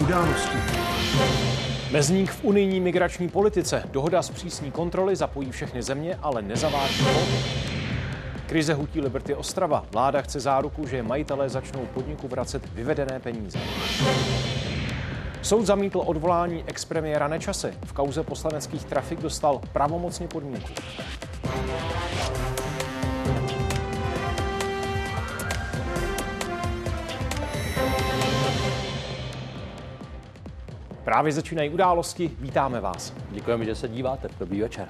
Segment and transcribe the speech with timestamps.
[0.00, 0.58] Události.
[1.90, 3.82] Mezník v unijní migrační politice.
[3.90, 7.44] Dohoda zpřísní kontroly, zapojí všechny země, ale nezavádí kvóty.
[8.46, 9.84] Krize hutí Liberty Ostrava.
[9.92, 13.58] Vláda chce záruku, že majitelé začnou podniku vracet vyvedené peníze.
[15.42, 17.72] Soud zamítl odvolání expremiéra Nečasy.
[17.84, 20.68] V kauze poslaneckých trafik dostal pravomocně podmínku.
[31.08, 32.30] Právě začínají události.
[32.38, 33.12] Vítáme vás.
[33.30, 34.28] Děkujeme, že se díváte.
[34.38, 34.88] Dobrý večer.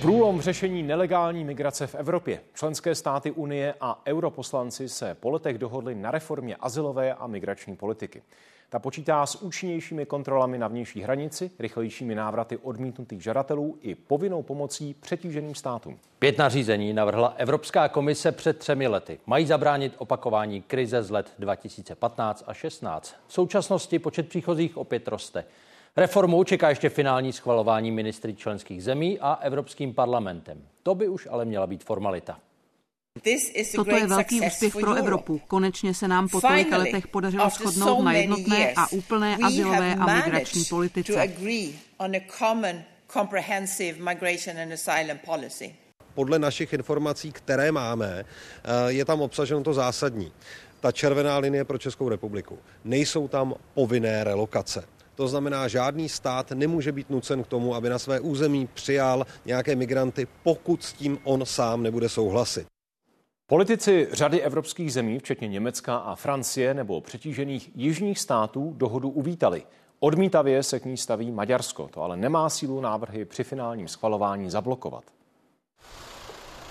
[0.00, 2.40] Průlom v řešení nelegální migrace v Evropě.
[2.54, 8.22] Členské státy Unie a europoslanci se po letech dohodli na reformě asilové a migrační politiky.
[8.68, 14.94] Ta počítá s účinnějšími kontrolami na vnější hranici, rychlejšími návraty odmítnutých žadatelů i povinnou pomocí
[14.94, 15.98] přetíženým státům.
[16.18, 19.20] Pět nařízení navrhla Evropská komise před třemi lety.
[19.26, 23.14] Mají zabránit opakování krize z let 2015 a 16.
[23.26, 25.44] V současnosti počet příchozích opět roste.
[25.96, 30.62] Reformu čeká ještě finální schvalování ministry členských zemí a Evropským parlamentem.
[30.82, 32.38] To by už ale měla být formalita.
[33.76, 35.40] Toto je velký úspěch pro Evropu.
[35.48, 40.64] Konečně se nám po tolika letech podařilo shodnout na jednotné a úplné asilové a migrační
[40.64, 41.28] politice.
[46.14, 50.32] Podle našich informací, které máme, eh, je tam obsaženo to zásadní.
[50.80, 52.58] Ta červená linie pro Českou republiku.
[52.84, 54.84] Nejsou tam povinné relokace.
[55.14, 59.76] To znamená, žádný stát nemůže být nucen k tomu, aby na své území přijal nějaké
[59.76, 62.73] migranty, pokud s tím on sám nebude souhlasit.
[63.46, 69.62] Politici řady evropských zemí, včetně Německa a Francie nebo přetížených jižních států, dohodu uvítali.
[70.00, 71.88] Odmítavě se k ní staví Maďarsko.
[71.88, 75.04] To ale nemá sílu návrhy při finálním schvalování zablokovat.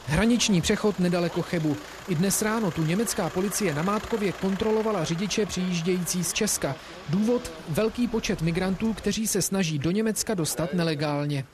[0.06, 1.76] Hraniční přechod nedaleko Chebu.
[2.08, 6.76] I dnes ráno tu německá policie na Mátkově kontrolovala řidiče přijíždějící z Česka.
[7.10, 11.46] Důvod velký počet migrantů, kteří se snaží do Německa dostat nelegálně.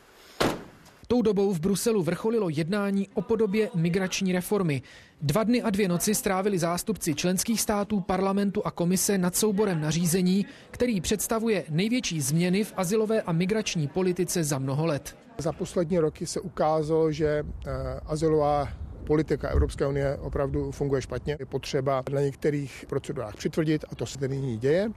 [1.12, 4.82] Tou dobou v Bruselu vrcholilo jednání o podobě migrační reformy.
[5.22, 10.46] Dva dny a dvě noci strávili zástupci členských států, parlamentu a komise nad souborem nařízení,
[10.72, 15.18] který představuje největší změny v asilové a migrační politice za mnoho let.
[15.38, 17.72] Za poslední roky se ukázalo, že eh,
[18.06, 18.70] azylová
[19.10, 21.38] politika Evropské unie opravdu funguje špatně.
[21.40, 24.92] Je potřeba na některých procedurách přitvrdit a to se tedy nyní děje.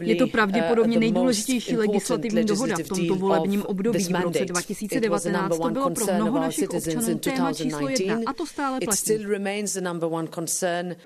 [0.00, 4.04] Je to pravděpodobně uh, nejdůležitější legislativní dohoda v tomto volebním období.
[4.04, 8.78] V roce 2019 to bylo pro mnoho našich občanů téma číslo jedna a to stále
[8.84, 9.12] platí.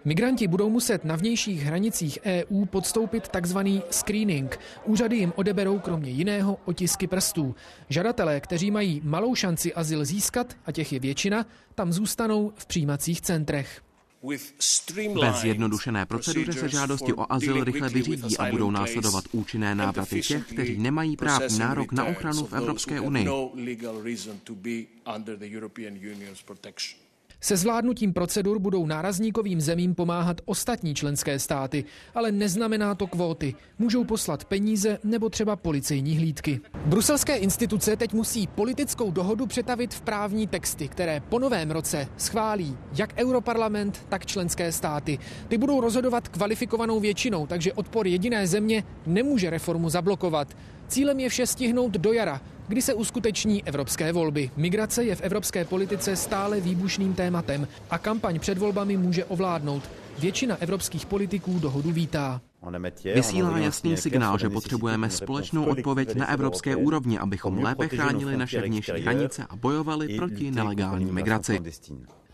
[0.05, 4.59] Migranti budou muset na vnějších hranicích EU podstoupit takzvaný screening.
[4.85, 7.55] Úřady jim odeberou kromě jiného otisky prstů.
[7.89, 11.47] Žadatelé, kteří mají malou šanci azyl získat, a těch je většina,
[11.77, 13.83] tam zůstanou v přijímacích centrech.
[15.21, 20.47] Bez jednodušené proceduře se žádosti o azyl rychle vyřídí a budou následovat účinné návraty těch,
[20.47, 23.29] kteří nemají právní nárok na ochranu v Evropské unii.
[27.41, 33.55] Se zvládnutím procedur budou nárazníkovým zemím pomáhat ostatní členské státy, ale neznamená to kvóty.
[33.79, 36.61] Můžou poslat peníze nebo třeba policejní hlídky.
[36.87, 42.77] Bruselské instituce teď musí politickou dohodu přetavit v právní texty, které po novém roce schválí
[42.99, 45.19] jak Europarlament, tak členské státy.
[45.49, 50.57] Ty budou rozhodovat kvalifikovanou většinou, takže odpor jediné země nemůže reformu zablokovat.
[50.89, 54.51] Cílem je vše stihnout do jara, kdy se uskuteční evropské volby.
[54.57, 59.83] Migrace je v evropské politice stále výbušným tématem a kampaň před volbami může ovládnout.
[60.19, 62.41] Většina evropských politiků dohodu vítá.
[63.15, 68.93] Vysílá jasný signál, že potřebujeme společnou odpověď na evropské úrovni, abychom lépe chránili naše vnější
[68.93, 71.61] hranice a bojovali proti nelegální migraci.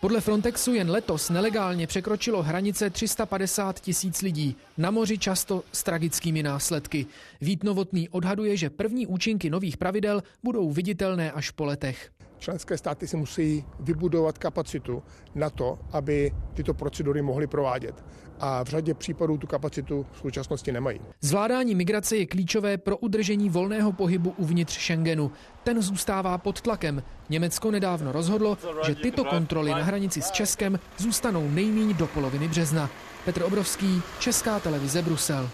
[0.02, 6.42] Podle Frontexu jen letos nelegálně překročilo hranice 350 tisíc lidí, na moři často s tragickými
[6.42, 7.06] následky.
[7.40, 12.10] Vít Novotný odhaduje, že první účinky nových pravidel budou viditelné až po letech.
[12.38, 15.02] Členské státy si musí vybudovat kapacitu
[15.34, 18.04] na to, aby tyto procedury mohly provádět.
[18.44, 21.00] A v řadě případů tu kapacitu v současnosti nemají.
[21.20, 25.32] Zvládání migrace je klíčové pro udržení volného pohybu uvnitř Schengenu.
[25.64, 27.02] Ten zůstává pod tlakem.
[27.28, 32.90] Německo nedávno rozhodlo, že tyto kontroly na hranici s Českem zůstanou nejméně do poloviny března.
[33.24, 35.48] Petr Obrovský, Česká televize Brusel.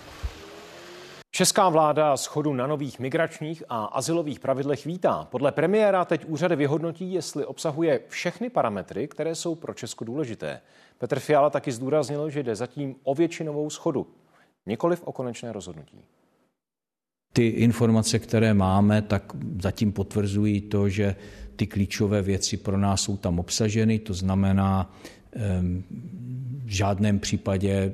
[1.31, 5.29] Česká vláda schodu na nových migračních a asilových pravidlech vítá.
[5.31, 10.61] Podle premiéra teď úřady vyhodnotí, jestli obsahuje všechny parametry, které jsou pro Česko důležité.
[10.99, 14.07] Petr Fiala taky zdůraznil, že jde zatím o většinovou schodu,
[14.67, 16.01] nikoliv o konečné rozhodnutí.
[17.33, 21.17] Ty informace, které máme, tak zatím potvrzují to, že
[21.57, 24.95] ty klíčové věci pro nás jsou tam obsaženy, to znamená
[26.65, 27.93] v žádném případě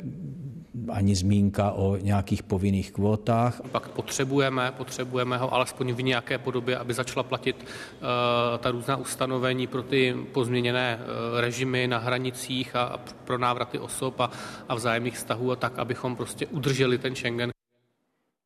[0.89, 3.61] ani zmínka o nějakých povinných kvótách.
[3.73, 9.67] Pak potřebujeme, potřebujeme ho alespoň v nějaké podobě, aby začala platit uh, ta různá ustanovení
[9.67, 14.31] pro ty pozměněné uh, režimy na hranicích a, a pro návraty osob a,
[14.69, 17.51] a vzájemných vztahů a tak, abychom prostě udrželi ten Schengen.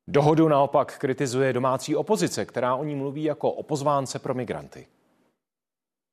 [0.09, 4.87] Dohodu naopak kritizuje domácí opozice, která o ní mluví jako o pozvánce pro migranty.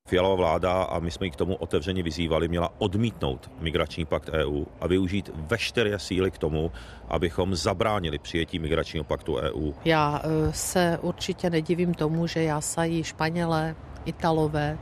[0.10, 4.66] Fialová vláda, a my jsme ji k tomu otevřeně vyzývali, měla odmítnout migrační pakt EU
[4.80, 6.72] a využít veškeré síly k tomu,
[7.08, 9.72] abychom zabránili přijetí migračního paktu EU.
[9.86, 13.76] Já e, se určitě nedivím tomu, že jásají Španělé,
[14.06, 14.78] Italové,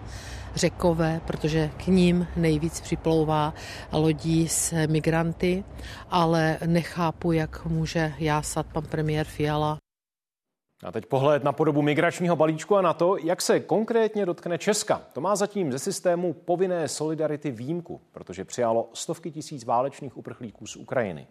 [0.56, 3.54] Řekové, protože k ním nejvíc připlouvá
[3.92, 5.64] lodí s migranty,
[6.10, 9.78] ale nechápu, jak může jásat pan premiér Fiala
[10.84, 15.02] a teď pohled na podobu migračního balíčku a na to, jak se konkrétně dotkne Česka.
[15.14, 20.76] To má zatím ze systému povinné solidarity výjimku, protože přijalo stovky tisíc válečných uprchlíků z
[20.76, 21.28] Ukrajiny.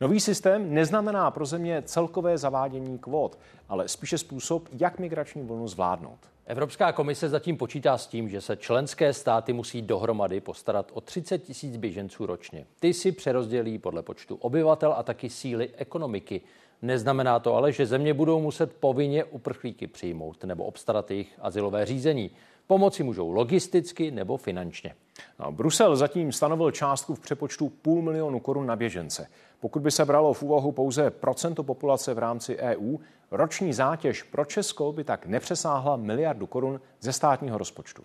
[0.00, 3.38] Nový systém neznamená pro země celkové zavádění kvót,
[3.68, 6.18] ale spíše způsob, jak migrační vlnu zvládnout.
[6.46, 11.38] Evropská komise zatím počítá s tím, že se členské státy musí dohromady postarat o 30
[11.38, 12.66] tisíc běženců ročně.
[12.80, 16.40] Ty si přerozdělí podle počtu obyvatel a taky síly ekonomiky.
[16.82, 22.30] Neznamená to ale, že země budou muset povinně uprchlíky přijmout nebo obstarat jejich asilové řízení.
[22.66, 24.94] Pomoci můžou logisticky nebo finančně.
[25.38, 29.26] No, Brusel zatím stanovil částku v přepočtu půl milionu korun na běžence.
[29.60, 32.96] Pokud by se bralo v úvahu pouze procento populace v rámci EU,
[33.30, 38.02] roční zátěž pro Česko by tak nepřesáhla miliardu korun ze státního rozpočtu.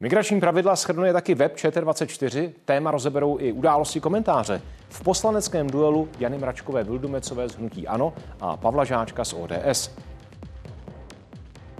[0.00, 2.52] Migrační pravidla schrnuje taky web ČT24.
[2.64, 4.62] Téma rozeberou i události komentáře.
[4.88, 9.90] V poslaneckém duelu Jany Mračkové Vildumecové z Hnutí Ano a Pavla Žáčka z ODS.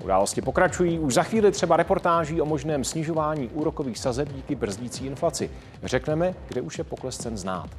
[0.04, 5.50] Události pokračují už za chvíli třeba reportáží o možném snižování úrokových sazeb díky brzdící inflaci.
[5.82, 7.70] Řekneme, kde už je pokles cen znát.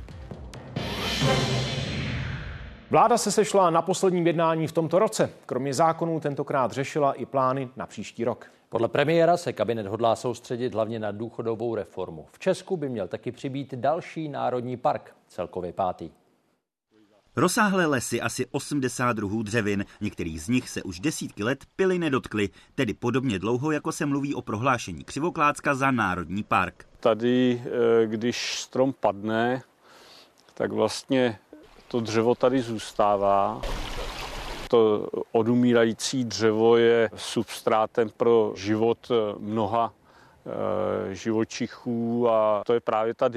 [2.90, 5.30] Vláda se sešla na posledním jednání v tomto roce.
[5.46, 8.48] Kromě zákonů tentokrát řešila i plány na příští rok.
[8.71, 12.27] Podle premiéra se kabinet hodlá soustředit hlavně na důchodovou reformu.
[12.31, 16.10] V Česku by měl taky přibít další národní park, celkově pátý.
[17.36, 22.50] Rozsáhlé lesy, asi 80 druhů dřevin, některých z nich se už desítky let pily nedotkly,
[22.75, 26.86] tedy podobně dlouho, jako se mluví o prohlášení Křivoklácka za Národní park.
[27.00, 29.62] Tady, eh, když strom padne,
[30.54, 31.39] tak vlastně
[31.88, 33.62] to dřevo tady zůstává
[34.69, 39.99] to odumírající dřevo je substrátem pro život mnoha Eh,
[41.12, 43.28] živočichů a to je právě ta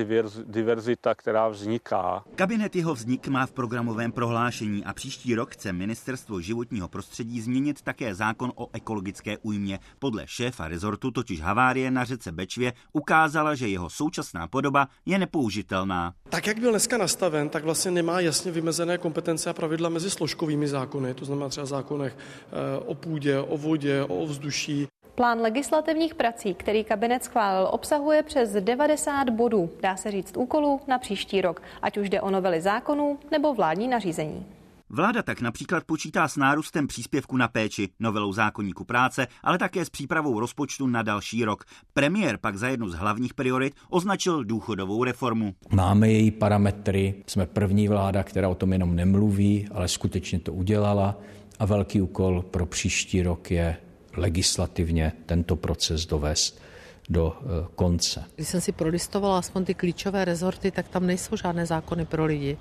[0.47, 2.25] diverzita, která vzniká.
[2.35, 7.83] Kabinet jeho vznik má v programovém prohlášení a příští rok chce ministerstvo životního prostředí změnit
[7.83, 9.79] také zákon o ekologické újmě.
[9.99, 16.15] Podle šéfa rezortu totiž havárie na řece Bečvě ukázala, že jeho současná podoba je nepoužitelná.
[16.29, 20.69] Tak, jak byl dneska nastaven, tak vlastně nemá jasně vymezené kompetence a pravidla mezi složkovými
[20.69, 24.89] zákony, to znamená třeba zákonech eh, o půdě, o vodě, o ovzduší.
[25.15, 30.99] Plán legislativních prací, který kabinet schválil, obsahuje přes 90 bodů, dá se říct úkolů, na
[30.99, 34.47] příští rok, ať už jde o novely zákonů nebo vládní nařízení.
[34.89, 39.91] Vláda tak například počítá s nárůstem příspěvku na péči, novelou zákonníku práce, ale také s
[39.91, 41.65] přípravou rozpočtu na další rok.
[41.93, 45.55] Premiér pak za jednu z hlavních priorit označil důchodovou reformu.
[45.71, 51.19] Máme její parametry, jsme první vláda, která o tom jenom nemluví, ale skutečně to udělala
[51.59, 53.77] a velký úkol pro příští rok je
[54.17, 56.63] legislativně tento proces dovést
[57.09, 58.25] do eh, konce.
[58.35, 62.59] Když jsem si prolistovala aspoň ty klíčové rezorty, tak tam nejsou žádné zákony pro lidi.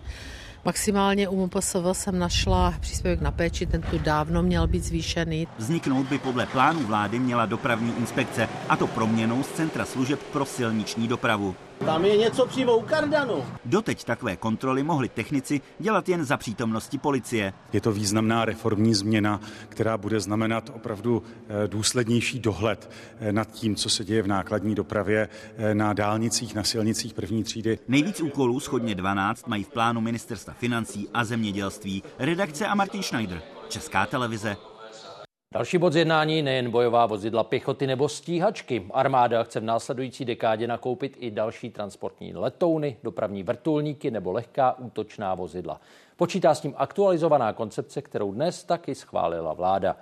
[0.66, 5.48] Maximálně u MPSV jsem našla příspěvek na péči, ten tu dávno měl být zvýšený.
[5.58, 10.46] Vzniknout by podle plánu vlády měla dopravní inspekce, a to proměnou z Centra služeb pro
[10.46, 11.56] silniční dopravu.
[11.86, 13.46] Tam je něco přímo u kardanu.
[13.66, 17.54] Doteď takové kontroly mohli technici dělat jen za přítomnosti policie.
[17.74, 23.76] Je to významná reformní změna, která bude znamenat opravdu eh, důslednější dohled eh, nad tím,
[23.76, 27.80] co se děje v nákladní dopravě eh, na dálnicích, na silnicích první třídy.
[27.88, 32.04] Nejvíc úkolů, schodně 12, mají v plánu ministerstva financí a zemědělství.
[32.20, 34.58] Redakce a Martin Schneider, Česká televize.
[35.54, 38.86] Další bod z jednání nejen bojová vozidla pěchoty nebo stíhačky.
[38.92, 45.36] Armáda chce v následující dekádě nakoupit i další transportní letouny, dopravní vrtulníky nebo lehká útočná
[45.36, 45.82] vozidla.
[46.16, 49.98] Počítá s tím aktualizovaná koncepce, kterou dnes taky schválila vláda.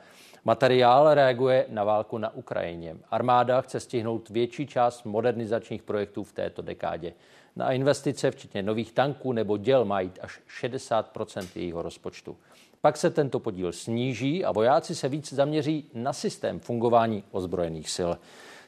[0.45, 2.97] Materiál reaguje na válku na Ukrajině.
[3.11, 7.13] Armáda chce stihnout větší část modernizačních projektů v této dekádě.
[7.55, 12.37] Na investice, včetně nových tanků nebo děl, mají až 60% jejího rozpočtu.
[12.81, 18.11] Pak se tento podíl sníží a vojáci se víc zaměří na systém fungování ozbrojených sil.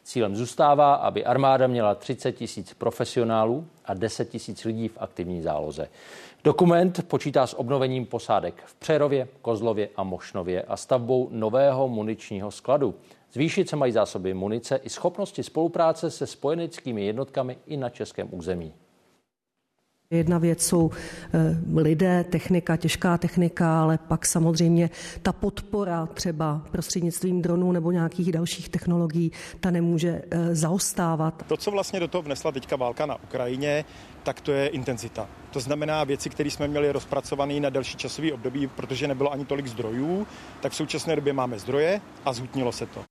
[0.04, 5.90] Cílem zůstává, aby armáda měla 30 tisíc profesionálů a 10 tisíc lidí v aktivní záloze.
[6.44, 12.96] Dokument počítá s obnovením posádek v Přerově, Kozlově a Mošnově a stavbou nového muničního skladu.
[13.34, 18.74] Zvýšit se mají zásoby munice i schopnosti spolupráce se spojeneckými jednotkami i na českém území.
[20.12, 20.92] Jedna věc jsou
[21.34, 24.90] eh, lidé, technika, těžká technika, ale pak samozřejmě
[25.22, 31.44] ta podpora třeba prostřednictvím dronů nebo nějakých dalších technologií, ta nemůže eh, zaostávat.
[31.48, 33.86] To, co vlastně do toho vnesla teďka válka na Ukrajině,
[34.24, 35.30] tak to je intenzita.
[35.52, 39.68] To znamená věci, které jsme měli rozpracované na delší časový období, protože nebylo ani tolik
[39.68, 40.28] zdrojů,
[40.62, 43.04] tak v současné době máme zdroje a zhutnilo se to.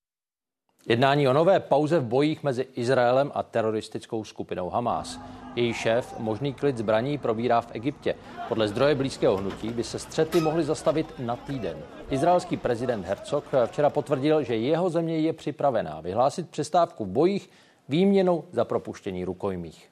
[0.89, 5.21] Jednání o nové pauze v bojích mezi Izraelem a teroristickou skupinou Hamas.
[5.57, 8.15] Její šéf možný klid zbraní probírá v Egyptě.
[8.49, 11.79] Podle zdroje blízkého hnutí by se střety mohly zastavit na týden.
[12.11, 17.51] Izraelský prezident Herzog včera potvrdil, že jeho země je připravená vyhlásit přestávku v bojích
[17.89, 19.91] výměnou za propuštění rukojmích.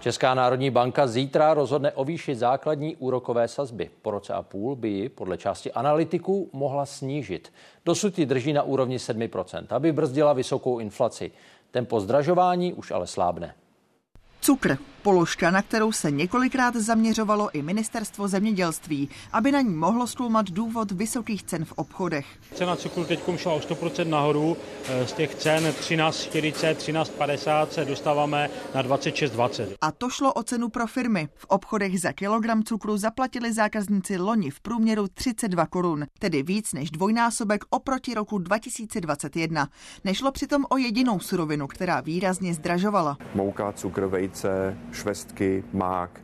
[0.00, 3.90] Česká národní banka zítra rozhodne o výši základní úrokové sazby.
[4.02, 7.52] Po roce a půl by ji podle části analytiků mohla snížit.
[7.84, 11.30] Dosud ji drží na úrovni 7%, aby brzdila vysokou inflaci.
[11.70, 13.54] Tempo zdražování už ale slábne.
[14.48, 20.50] Cukr, položka, na kterou se několikrát zaměřovalo i ministerstvo zemědělství, aby na ní mohlo zkoumat
[20.50, 22.26] důvod vysokých cen v obchodech.
[22.54, 24.56] Cena cukru teď šla o 100% nahoru,
[24.88, 29.76] eh, z těch cen 13,40, 13,50 se dostáváme na 26,20.
[29.80, 31.28] A to šlo o cenu pro firmy.
[31.34, 36.90] V obchodech za kilogram cukru zaplatili zákazníci loni v průměru 32 korun, tedy víc než
[36.90, 39.68] dvojnásobek oproti roku 2021.
[40.04, 43.16] Nešlo přitom o jedinou surovinu, která výrazně zdražovala.
[43.34, 44.37] Mouka, cukr, vejce,
[44.92, 46.20] švestky, mák,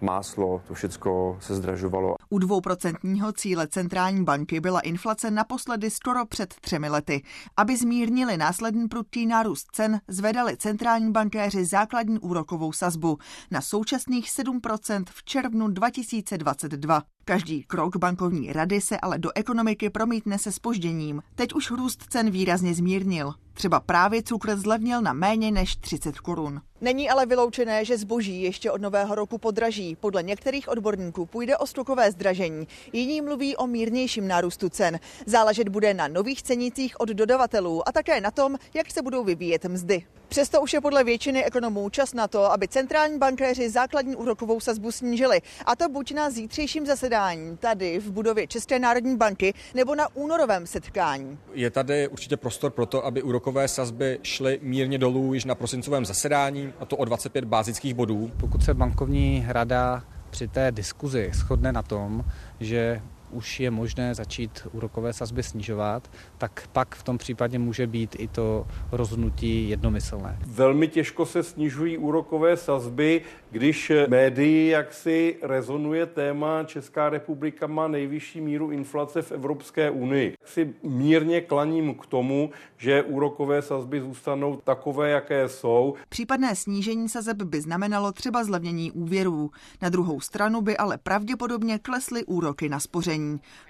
[0.00, 2.14] máslo, to všechno se zdražovalo.
[2.30, 7.22] U dvouprocentního cíle centrální banky byla inflace naposledy skoro před třemi lety.
[7.56, 13.18] Aby zmírnili následný prudký nárůst cen, zvedali centrální bankéři základní úrokovou sazbu
[13.50, 17.02] na současných 7% v červnu 2022.
[17.24, 21.22] Každý krok bankovní rady se ale do ekonomiky promítne se spožděním.
[21.34, 23.34] Teď už růst cen výrazně zmírnil.
[23.52, 26.60] Třeba právě cukr zlevnil na méně než 30 korun.
[26.82, 29.96] Není ale vyloučené, že zboží ještě od nového roku podraží.
[30.00, 32.68] Podle některých odborníků půjde o skokové zdražení.
[32.92, 35.00] Jiní mluví o mírnějším nárůstu cen.
[35.26, 39.64] Záležet bude na nových cenících od dodavatelů a také na tom, jak se budou vyvíjet
[39.64, 40.04] mzdy.
[40.28, 44.92] Přesto už je podle většiny ekonomů čas na to, aby centrální bankéři základní úrokovou sazbu
[44.92, 45.40] snížili.
[45.66, 50.66] A to buď na zítřejším zasedání tady v budově České národní banky nebo na únorovém
[50.66, 51.38] setkání.
[51.52, 56.04] Je tady určitě prostor pro to, aby úrokové sazby šly mírně dolů již na prosincovém
[56.04, 58.30] zasedání, a to o 25 bázických bodů.
[58.36, 62.24] Pokud se bankovní rada při té diskuzi shodne na tom,
[62.60, 63.02] že
[63.32, 68.28] už je možné začít úrokové sazby snižovat, tak pak v tom případě může být i
[68.28, 70.38] to rozhodnutí jednomyslné.
[70.46, 78.40] Velmi těžko se snižují úrokové sazby, když médií jaksi rezonuje téma Česká republika má nejvyšší
[78.40, 80.34] míru inflace v Evropské unii.
[80.44, 85.94] Si mírně klaním k tomu, že úrokové sazby zůstanou takové, jaké jsou.
[86.08, 89.50] Případné snížení sazeb by znamenalo třeba zlevnění úvěrů.
[89.82, 93.21] Na druhou stranu by ale pravděpodobně klesly úroky na spoření.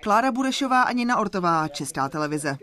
[0.02, 2.56] Klára Burešová a Nina Ortová, Česká televize.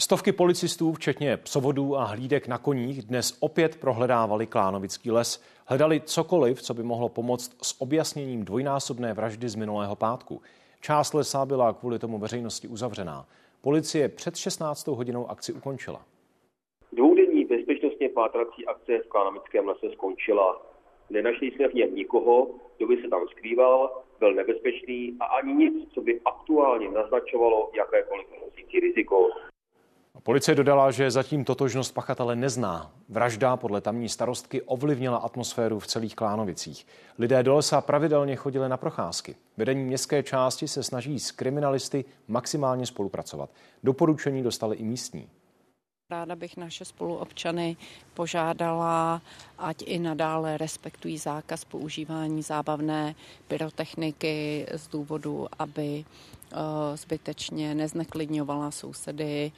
[0.00, 5.42] Stovky policistů, včetně psovodů a hlídek na koních, dnes opět prohledávali Klánovický les.
[5.66, 10.42] Hledali cokoliv, co by mohlo pomoct s objasněním dvojnásobné vraždy z minulého pátku.
[10.80, 13.26] Část lesa byla kvůli tomu veřejnosti uzavřená.
[13.60, 14.86] Policie před 16.
[14.86, 16.02] hodinou akci ukončila.
[16.92, 20.62] Dvoudenní bezpečnostně pátrací akce v Klánovickém lese skončila.
[21.10, 22.46] Nenašli jsme v něm nikoho,
[22.76, 28.26] kdo by se tam skrýval, byl nebezpečný a ani nic, co by aktuálně naznačovalo jakékoliv
[28.38, 29.16] hrozící riziko.
[30.22, 32.92] Policie dodala, že zatím totožnost pachatele nezná.
[33.08, 36.86] Vražda podle tamní starostky ovlivnila atmosféru v celých Klánovicích.
[37.18, 39.34] Lidé do lesa pravidelně chodili na procházky.
[39.56, 43.50] Vedení městské části se snaží s kriminalisty maximálně spolupracovat.
[43.82, 45.28] Doporučení dostali i místní.
[46.12, 47.76] Ráda bych naše spoluobčany
[48.14, 49.22] požádala,
[49.58, 53.14] ať i nadále respektují zákaz používání zábavné
[53.48, 56.56] pyrotechniky z důvodu, aby eh,
[56.96, 59.52] zbytečně nezneklidňovala sousedy.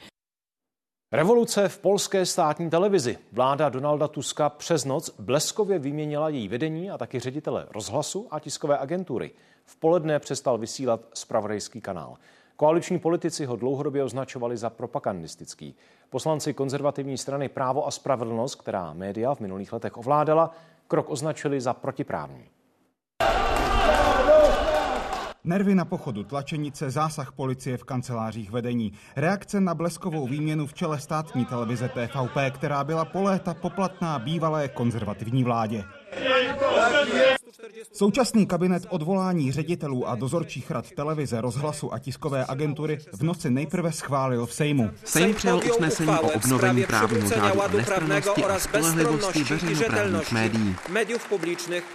[1.11, 3.17] Revoluce v polské státní televizi.
[3.31, 8.77] Vláda Donalda Tuska přes noc bleskově vyměnila její vedení a taky ředitele rozhlasu a tiskové
[8.77, 9.31] agentury.
[9.65, 12.17] V poledne přestal vysílat spravodajský kanál.
[12.55, 15.75] Koaliční politici ho dlouhodobě označovali za propagandistický.
[16.09, 20.51] Poslanci konzervativní strany Právo a spravedlnost, která média v minulých letech ovládala,
[20.87, 22.43] krok označili za protiprávní.
[25.43, 28.93] Nervy na pochodu tlačenice, zásah policie v kancelářích vedení.
[29.15, 34.67] Reakce na bleskovou výměnu v čele státní televize TVP, která byla po léta poplatná bývalé
[34.67, 35.83] konzervativní vládě.
[37.93, 43.91] Současný kabinet odvolání ředitelů a dozorčích rad televize, rozhlasu a tiskové agentury v noci nejprve
[43.91, 44.89] schválil v Sejmu.
[45.03, 50.75] Sejm přijal usnesení o obnovení právního řádu a nestrannosti a spolehlivosti veřejnoprávních médií.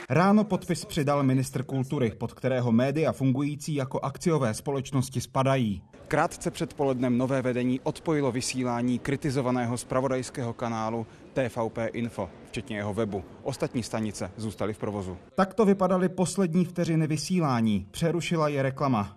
[0.09, 5.83] Ráno podpis přidal ministr kultury, pod kterého média fungující jako akciové společnosti spadají.
[6.09, 13.25] Krátce před polednem nové vedení odpojilo vysílání kritizovaného spravodajského kanálu TVP Info, včetně jeho webu.
[13.43, 15.17] Ostatní stanice zůstaly v provozu.
[15.35, 17.87] Takto vypadaly poslední vteřiny vysílání.
[17.91, 19.17] Přerušila je reklama.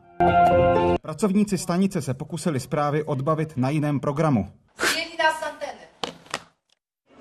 [1.01, 4.51] Pracovníci stanice se pokusili zprávy odbavit na jiném programu.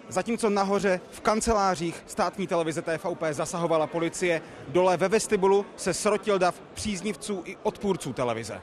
[0.08, 6.60] Zatímco nahoře v kancelářích státní televize TVP zasahovala policie, dole ve vestibulu se srotil dav
[6.74, 8.62] příznivců i odpůrců televize.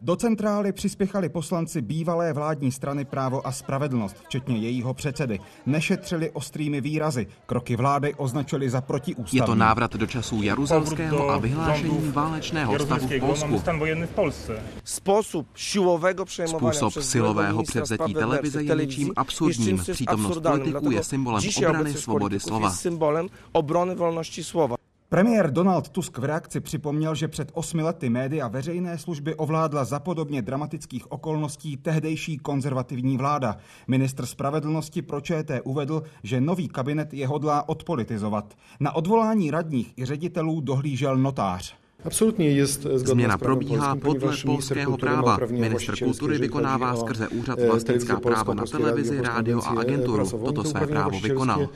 [0.00, 5.40] Do centrály přispěchali poslanci bývalé vládní strany Právo a spravedlnost, včetně jejího předsedy.
[5.66, 7.26] Nešetřili ostrými výrazy.
[7.46, 9.38] Kroky vlády označili za protiústavní.
[9.38, 14.52] Je to návrat do časů Jaruzelského a vyhlášení válečného stavu v Polsku.
[14.84, 19.78] Způsob silového Způsob silového převzetí televize je něčím absurdním.
[19.78, 22.70] Přítomnost politiků je symbolem obrany svobody slova.
[22.70, 24.75] Symbolem obrany volnosti slova.
[25.08, 30.00] Premiér Donald Tusk v reakci připomněl, že před osmi lety média veřejné služby ovládla za
[30.00, 33.56] podobně dramatických okolností tehdejší konzervativní vláda.
[33.88, 38.54] Ministr spravedlnosti pro ČT uvedl, že nový kabinet je hodlá odpolitizovat.
[38.80, 41.76] Na odvolání radních i ředitelů dohlížel notář.
[42.06, 45.38] Absolutně je Změna probíhá podle polského práva.
[45.50, 50.30] Minister kultury vykonává skrze úřad vlastnická práva na televizi, rádio a agenturu.
[50.30, 51.68] Toto své právo vykonal.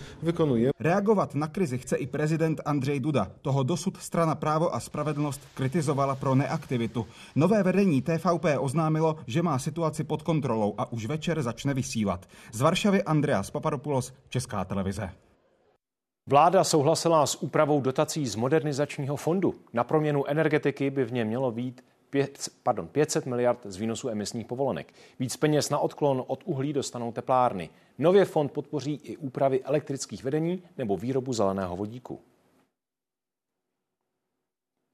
[0.80, 3.28] Reagovat na krizi chce i prezident Andřej Duda.
[3.42, 7.06] Toho dosud strana právo a spravedlnost kritizovala pro neaktivitu.
[7.36, 12.26] Nové vedení TVP oznámilo, že má situaci pod kontrolou a už večer začne vysílat.
[12.52, 15.10] Z Varšavy Andreas Papadopoulos, Česká televize.
[16.26, 19.54] Vláda souhlasila s úpravou dotací z modernizačního fondu.
[19.72, 24.46] Na proměnu energetiky by v něm mělo být 5, pardon, 500 miliard z výnosu emisních
[24.46, 24.94] povolenek.
[25.20, 27.70] Víc peněz na odklon od uhlí dostanou teplárny.
[27.98, 32.20] Nově fond podpoří i úpravy elektrických vedení nebo výrobu zeleného vodíku.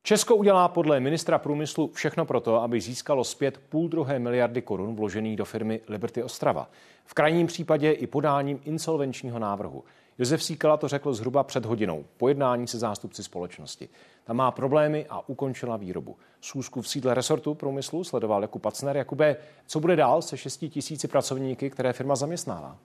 [0.02, 5.36] Česko udělá podle ministra průmyslu všechno proto, aby získalo zpět půl druhé miliardy korun vložených
[5.36, 6.70] do firmy Liberty Ostrava.
[7.04, 9.84] V krajním případě i podáním insolvenčního návrhu.
[10.18, 13.88] Josef Síkala to řekl zhruba před hodinou po jednání se zástupci společnosti.
[14.24, 16.16] Ta má problémy a ukončila výrobu.
[16.40, 18.96] Schůzku v sídle resortu průmyslu sledoval Jakub Pacner.
[18.96, 22.78] Jakube, co bude dál se 6 tisíci pracovníky, které firma zaměstnává?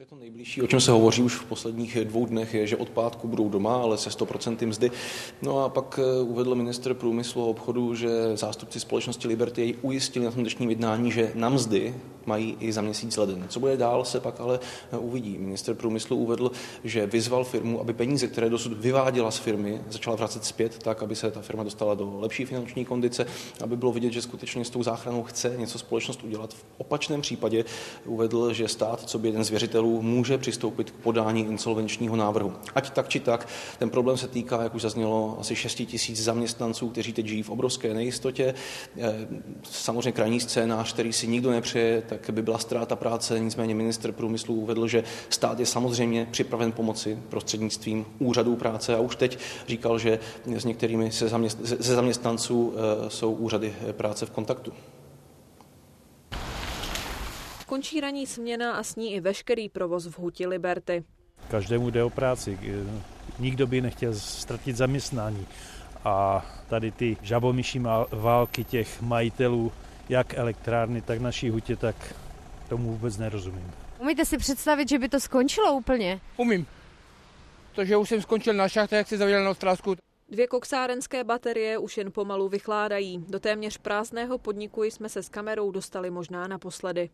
[0.00, 2.90] Je to nejbližší, o čem se hovoří už v posledních dvou dnech, je, že od
[2.90, 4.90] pátku budou doma, ale se 100% mzdy.
[5.42, 10.24] No a pak eh, uvedl minister průmyslu a obchodu, že zástupci společnosti Liberty jej ujistili
[10.24, 11.94] na tom dnešním jednání, že na mzdy
[12.26, 13.46] mají i za měsíc leden.
[13.48, 14.60] Co bude dál, se pak ale
[14.92, 15.38] eh, uvidí.
[15.38, 16.50] Minister průmyslu uvedl,
[16.84, 21.16] že vyzval firmu, aby peníze, které dosud vyváděla z firmy, začala vracet zpět, tak, aby
[21.16, 23.26] se ta firma dostala do lepší finanční kondice,
[23.64, 26.54] aby bylo vidět, že skutečně s tou záchranou chce něco společnost udělat.
[26.54, 27.64] V opačném případě
[28.06, 32.52] uvedl, že stát, co by jeden z věřitelů, může přistoupit k podání insolvenčního návrhu.
[32.74, 33.48] Ať tak či tak,
[33.78, 37.50] ten problém se týká, jak už zaznělo, asi 6 tisíc zaměstnanců, kteří teď žijí v
[37.50, 38.54] obrovské nejistotě.
[38.98, 39.28] Eh,
[39.62, 43.40] samozřejmě krajní scénář, který si nikdo nepřeje, tak by byla ztráta práce.
[43.40, 49.16] Nicméně minister průmyslu uvedl, že stát je samozřejmě připraven pomoci prostřednictvím úřadů práce a už
[49.16, 51.10] teď říkal, že s některými
[51.62, 54.72] ze zaměstnanců eh, jsou úřady práce v kontaktu.
[57.68, 61.04] Končí ranní směna a s ní i veškerý provoz v Huti Liberty.
[61.50, 62.58] Každému jde o práci.
[63.38, 65.46] Nikdo by nechtěl ztratit zaměstnání.
[66.04, 69.72] A tady ty žabomyší války těch majitelů,
[70.08, 72.14] jak elektrárny, tak naší hutě, tak
[72.68, 73.70] tomu vůbec nerozumím.
[73.98, 76.20] Umíte si představit, že by to skončilo úplně?
[76.36, 76.66] Umím.
[77.74, 79.94] Protože už jsem skončil na šachtě, jak si zavěděl na Ostrásku.
[80.28, 83.24] Dvě koksárenské baterie už jen pomalu vychládají.
[83.28, 87.10] Do téměř prázdného podniku jsme se s kamerou dostali možná naposledy.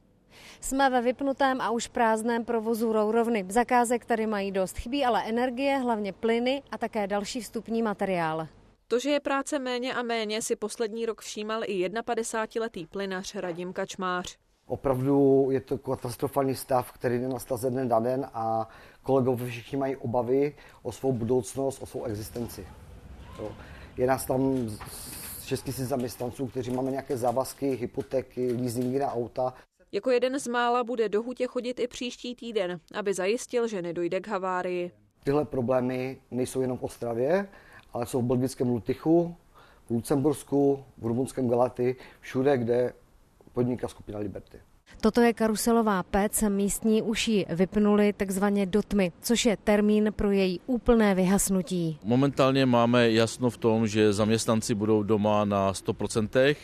[0.60, 3.44] Jsme ve vypnutém a už prázdném provozu rourovny.
[3.48, 4.78] Zakázek tady mají dost.
[4.78, 8.46] Chybí ale energie, hlavně plyny a také další vstupní materiál.
[8.88, 13.72] To, že je práce méně a méně, si poslední rok všímal i 51-letý plynař Radim
[13.72, 14.36] Kačmář.
[14.66, 18.68] Opravdu je to katastrofální stav, který nenastal ze dne na den a
[19.02, 22.66] kolegové všichni mají obavy o svou budoucnost, o svou existenci.
[23.96, 24.70] Je nás tam
[25.44, 29.54] 6 000 zaměstnanců, kteří máme nějaké závazky, hypotéky, leasingy na auta.
[29.94, 34.20] Jako jeden z mála bude do hutě chodit i příští týden, aby zajistil, že nedojde
[34.20, 34.90] k havárii.
[35.24, 37.48] tyhle problémy nejsou jenom v Ostravě,
[37.92, 39.36] ale jsou v belgickém Lutychu,
[39.86, 42.92] v Lucembursku, v rumunském Galaty, všude, kde
[43.52, 44.60] podniká skupina Liberty.
[45.00, 50.30] Toto je karuselová pec, místní už ji vypnuli takzvaně do tmy, což je termín pro
[50.30, 51.98] její úplné vyhasnutí.
[52.04, 56.56] Momentálně máme jasno v tom, že zaměstnanci budou doma na 100%.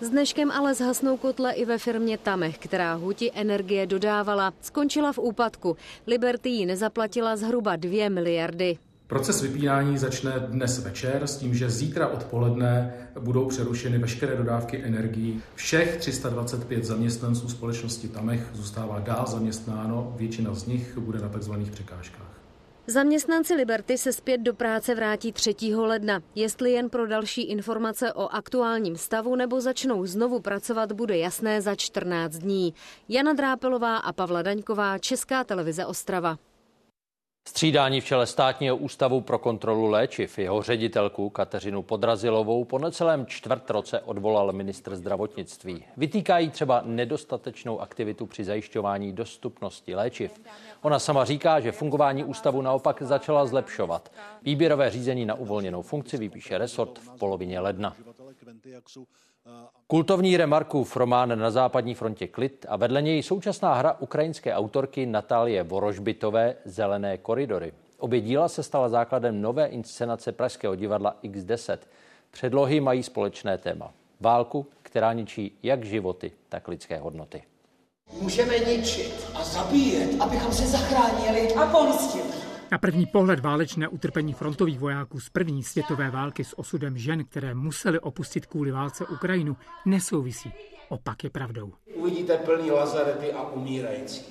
[0.00, 4.52] S dneškem ale zhasnou kotle i ve firmě Tamech, která huti energie dodávala.
[4.60, 5.76] Skončila v úpadku.
[6.06, 8.78] Liberty ji nezaplatila zhruba 2 miliardy.
[9.06, 15.42] Proces vypínání začne dnes večer s tím, že zítra odpoledne budou přerušeny veškeré dodávky energií.
[15.54, 21.52] Všech 325 zaměstnanců společnosti Tamech zůstává dál zaměstnáno, většina z nich bude na tzv.
[21.72, 22.25] překážkách.
[22.88, 25.54] Zaměstnanci Liberty se zpět do práce vrátí 3.
[25.76, 26.22] ledna.
[26.34, 31.74] Jestli jen pro další informace o aktuálním stavu nebo začnou znovu pracovat, bude jasné za
[31.74, 32.74] 14 dní.
[33.08, 36.38] Jana Drápelová a Pavla Daňková, Česká televize Ostrava.
[37.48, 43.70] Střídání v čele státního ústavu pro kontrolu léčiv jeho ředitelku Kateřinu Podrazilovou po necelém čtvrt
[43.70, 45.84] roce odvolal ministr zdravotnictví.
[45.96, 50.40] Vytýkají třeba nedostatečnou aktivitu při zajišťování dostupnosti léčiv.
[50.82, 54.12] Ona sama říká, že fungování ústavu naopak začala zlepšovat.
[54.42, 57.96] Výběrové řízení na uvolněnou funkci vypíše resort v polovině ledna.
[59.86, 65.62] Kultovní Remarkův román Na západní frontě klid a vedle něj současná hra ukrajinské autorky Natálie
[65.62, 67.72] Vorožbitové Zelené koridory.
[67.98, 71.78] Obě díla se stala základem nové inscenace Pražského divadla X10.
[72.30, 73.92] Předlohy mají společné téma.
[74.20, 77.42] Válku, která ničí jak životy, tak lidské hodnoty.
[78.20, 82.35] Můžeme ničit a zabíjet, abychom se zachránili a pomstili.
[82.72, 87.54] Na první pohled válečné utrpení frontových vojáků z první světové války s osudem žen, které
[87.54, 90.52] museli opustit kvůli válce Ukrajinu, nesouvisí.
[90.88, 91.72] Opak je pravdou.
[91.94, 94.22] Uvidíte plný lazarety a umírající.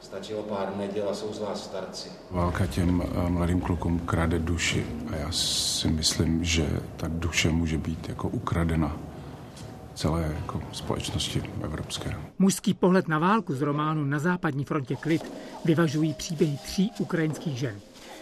[0.00, 2.08] Stačilo pár neděl a jsou z vás starci.
[2.30, 7.78] Válka těm eh, mladým klukům krade duši a já si myslím, že ta duše může
[7.78, 8.96] být jako ukradena
[10.02, 12.16] celé jako společnosti evropské.
[12.38, 15.32] Mužský pohled na válku z románu Na západní frontě klid
[15.64, 17.80] vyvažují příběhy tří ukrajinských žen.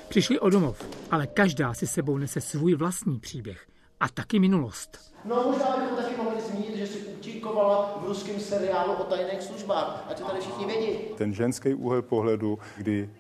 [0.09, 3.67] Přišli o domov, ale každá si sebou nese svůj vlastní příběh
[4.01, 5.15] a taky minulost.
[5.25, 10.07] No možná bychom taky mohli zmínit, že si účinkovala v ruském seriálu o tajných službách.
[10.11, 10.99] A to tady všichni vědí.
[11.17, 13.11] Ten ženský úhel pohledu, kdy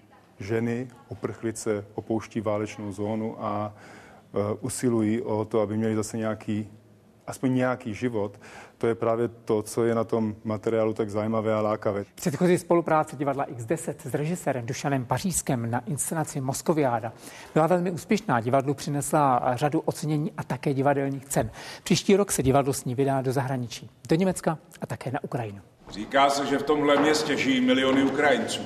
[0.40, 3.74] ženy uprchlice opouští válečnou zónu a
[4.32, 6.68] uh, usilují o to, aby měli zase nějaký
[7.30, 8.40] aspoň nějaký život,
[8.78, 12.04] to je právě to, co je na tom materiálu tak zajímavé a lákavé.
[12.14, 17.12] Předchozí spolupráce divadla X10 s režisérem Dušanem Pařížskem na inscenaci Moskoviáda
[17.54, 18.40] byla velmi úspěšná.
[18.40, 21.50] Divadlu přinesla řadu ocenění a také divadelních cen.
[21.82, 25.60] Příští rok se divadlo s ní vydá do zahraničí, do Německa a také na Ukrajinu.
[25.90, 28.62] Říká se, že v tomhle městě žijí miliony Ukrajinců.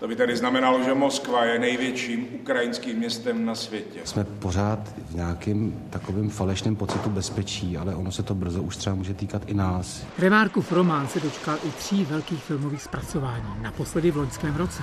[0.00, 4.00] To by tedy znamenalo, že Moskva je největším ukrajinským městem na světě.
[4.04, 4.78] Jsme pořád
[5.10, 9.42] v nějakém takovém falešném pocitu bezpečí, ale ono se to brzo už třeba může týkat
[9.46, 10.06] i nás.
[10.18, 14.82] Remárkův román se dočkal i tří velkých filmových zpracování, naposledy v loňském roce.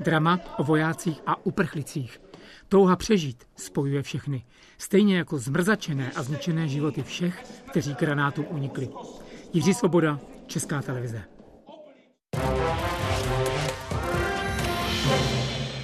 [0.00, 2.20] Drama o vojácích a uprchlicích.
[2.68, 4.44] Touha přežít spojuje všechny,
[4.78, 8.88] stejně jako zmrzačené a zničené životy všech, kteří granátům unikli.
[9.52, 11.22] Jiří Svoboda, Česká televize.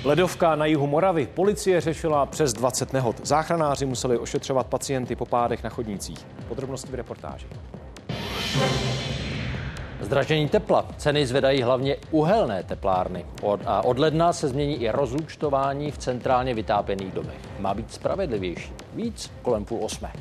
[0.07, 1.29] Ledovka na jihu Moravy.
[1.35, 3.27] Policie řešila přes 20 nehod.
[3.27, 6.27] Záchranáři museli ošetřovat pacienty po pádech na chodnících.
[6.49, 7.47] Podrobnosti v reportáži.
[10.01, 10.87] Zdražení tepla.
[10.97, 13.27] Ceny zvedají hlavně uhelné teplárny.
[13.43, 17.41] Od, a od ledna se změní i rozúčtování v centrálně vytápěných domech.
[17.61, 18.73] Má být spravedlivější.
[18.95, 20.13] Víc kolem půl osmé.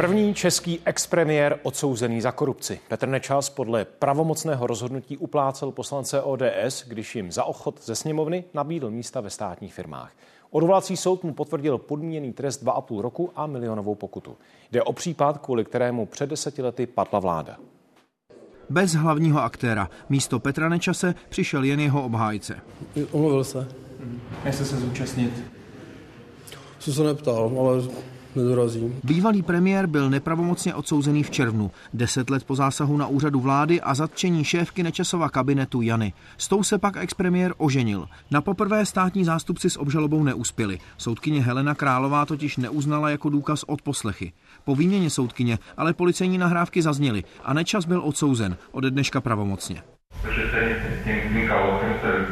[0.00, 2.80] První český expremiér odsouzený za korupci.
[2.88, 8.90] Petr Nečas podle pravomocného rozhodnutí uplácel poslance ODS, když jim za ochot ze sněmovny nabídl
[8.90, 10.12] místa ve státních firmách.
[10.50, 14.36] Odvolací soud mu potvrdil podmíněný trest 2,5 roku a milionovou pokutu.
[14.72, 17.56] Jde o případ, kvůli kterému před deseti lety padla vláda.
[18.70, 22.60] Bez hlavního aktéra místo Petra Nečase přišel jen jeho obhájce.
[23.10, 23.68] Omluvil se.
[24.44, 25.44] Nechce se zúčastnit?
[26.78, 27.82] Jsem se neptal, ale
[28.36, 29.00] nedorazím.
[29.04, 33.94] Bývalý premiér byl nepravomocně odsouzený v červnu, deset let po zásahu na úřadu vlády a
[33.94, 36.12] zatčení šéfky Nečasova kabinetu Jany.
[36.38, 38.06] S tou se pak expremiér oženil.
[38.30, 40.78] Na poprvé státní zástupci s obžalobou neuspěli.
[40.98, 44.32] Soudkyně Helena Králová totiž neuznala jako důkaz od poslechy.
[44.64, 49.82] Po výměně soudkyně ale policejní nahrávky zazněly a Nečas byl odsouzen, ode dneška pravomocně.
[50.22, 51.48] Takže s tím, tím
[52.02, 52.26] se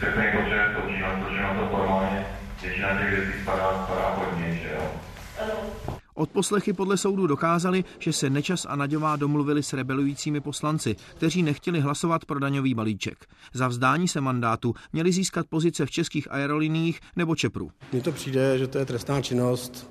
[0.00, 0.88] řekne, že to,
[1.34, 2.26] že na to formálně
[2.62, 4.90] většina těch věcí spadá, spadá pod něj, že jo?
[6.18, 11.80] Odposlechy podle soudu dokázaly, že se Nečas a Naďová domluvili s rebelujícími poslanci, kteří nechtěli
[11.80, 13.26] hlasovat pro daňový balíček.
[13.52, 17.70] Za vzdání se mandátu měli získat pozice v českých aeroliniích nebo Čepru.
[17.92, 19.90] Mně to přijde, že to je trestná činnost,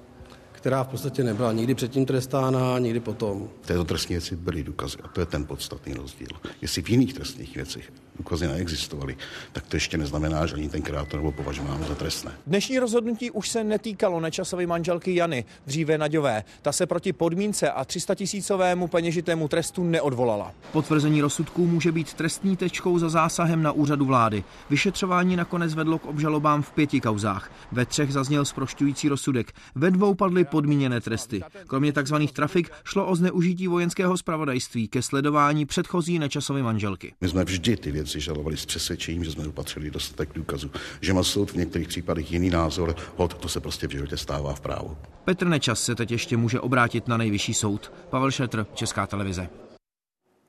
[0.52, 3.50] která v podstatě nebyla nikdy předtím trestána, nikdy potom.
[3.62, 6.28] V této trestní věci byly důkazy a to je ten podstatný rozdíl.
[6.62, 9.17] Jestli v jiných trestných věcech důkazy neexistovaly,
[9.51, 12.32] tak to ještě neznamená, že ani tenkrát to nebylo považováno za trestné.
[12.47, 16.43] Dnešní rozhodnutí už se netýkalo nečasové manželky Jany, dříve Naďové.
[16.62, 20.53] Ta se proti podmínce a 300 tisícovému peněžitému trestu neodvolala.
[20.71, 24.43] Potvrzení rozsudků může být trestní tečkou za zásahem na úřadu vlády.
[24.69, 27.51] Vyšetřování nakonec vedlo k obžalobám v pěti kauzách.
[27.71, 29.51] Ve třech zazněl zprošťující rozsudek.
[29.75, 31.41] Ve dvou padly podmíněné tresty.
[31.67, 32.15] Kromě tzv.
[32.34, 37.13] trafik šlo o zneužití vojenského spravodajství ke sledování předchozí nečasové manželky.
[37.21, 40.72] My jsme vždy ty věci žalovali s přesvědčením, že jsme dopatřili dostatek důkazů.
[41.02, 44.54] Že má soud v některých případech jiný názor, hod, to se prostě v životě stává
[44.54, 44.98] v právu.
[45.26, 47.91] Petr Nečas se teď ještě může obrátit na nejvyšší soud.
[48.10, 49.50] Pavel Šetr, Česká televize.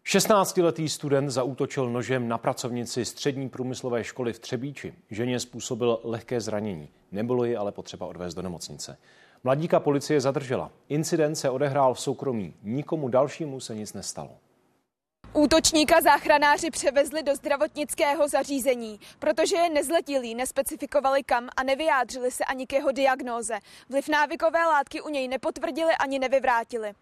[0.07, 4.94] 16-letý student zaútočil nožem na pracovnici střední průmyslové školy v Třebíči.
[5.11, 6.88] Ženě způsobil lehké zranění.
[7.12, 8.99] Nebylo ji ale potřeba odvést do nemocnice.
[9.44, 10.71] Mladíka policie zadržela.
[10.88, 12.55] Incident se odehrál v soukromí.
[12.62, 14.31] Nikomu dalšímu se nic nestalo.
[15.33, 22.67] Útočníka záchranáři převezli do zdravotnického zařízení, protože je nezletilý, nespecifikovali kam a nevyjádřili se ani
[22.67, 23.55] k jeho diagnóze.
[23.88, 26.93] Vliv návykové látky u něj nepotvrdili ani nevyvrátili.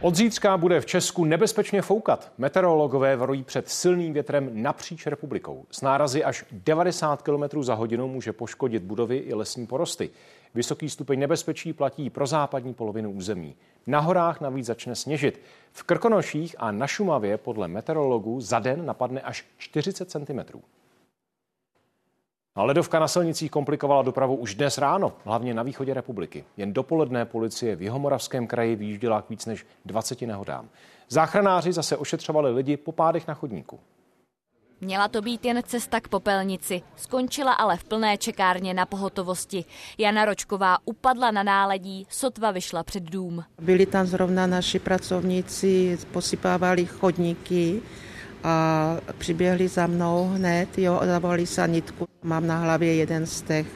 [0.00, 2.32] Od zítřka bude v Česku nebezpečně foukat.
[2.38, 5.66] Meteorologové varují před silným větrem napříč republikou.
[5.70, 10.10] S nárazy až 90 km za hodinu může poškodit budovy i lesní porosty.
[10.54, 13.56] Vysoký stupeň nebezpečí platí pro západní polovinu území.
[13.86, 15.40] Na horách navíc začne sněžit.
[15.72, 20.60] V Krkonoších a na Šumavě podle meteorologů za den napadne až 40 cm.
[22.54, 26.44] A ledovka na silnicích komplikovala dopravu už dnes ráno, hlavně na východě republiky.
[26.56, 30.68] Jen dopoledne policie v Jihomoravském kraji vyjížděla k víc než 20 nehodám.
[31.08, 33.80] Záchranáři zase ošetřovali lidi po pádech na chodníku.
[34.84, 39.64] Měla to být jen cesta k popelnici, skončila ale v plné čekárně na pohotovosti.
[39.98, 43.44] Jana Ročková upadla na náledí, sotva vyšla před dům.
[43.60, 47.82] Byli tam zrovna naši pracovníci, posypávali chodníky
[48.44, 52.08] a přiběhli za mnou hned, jo, zavolali sanitku.
[52.22, 53.66] Mám na hlavě jeden z těch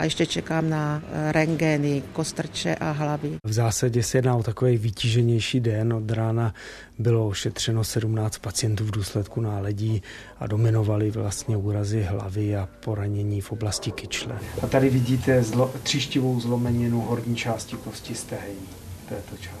[0.00, 3.38] a ještě čekám na eh, rengény, kostrče a hlavy.
[3.44, 5.92] V zásadě se jedná o takový vytíženější den.
[5.92, 6.54] Od rána
[6.98, 10.02] bylo ošetřeno 17 pacientů v důsledku náledí
[10.38, 14.38] a dominovali vlastně úrazy hlavy a poranění v oblasti kyčle.
[14.62, 18.68] A tady vidíte zlo, tříštivou zlomeninu horní části kosti stehení
[19.08, 19.59] této části.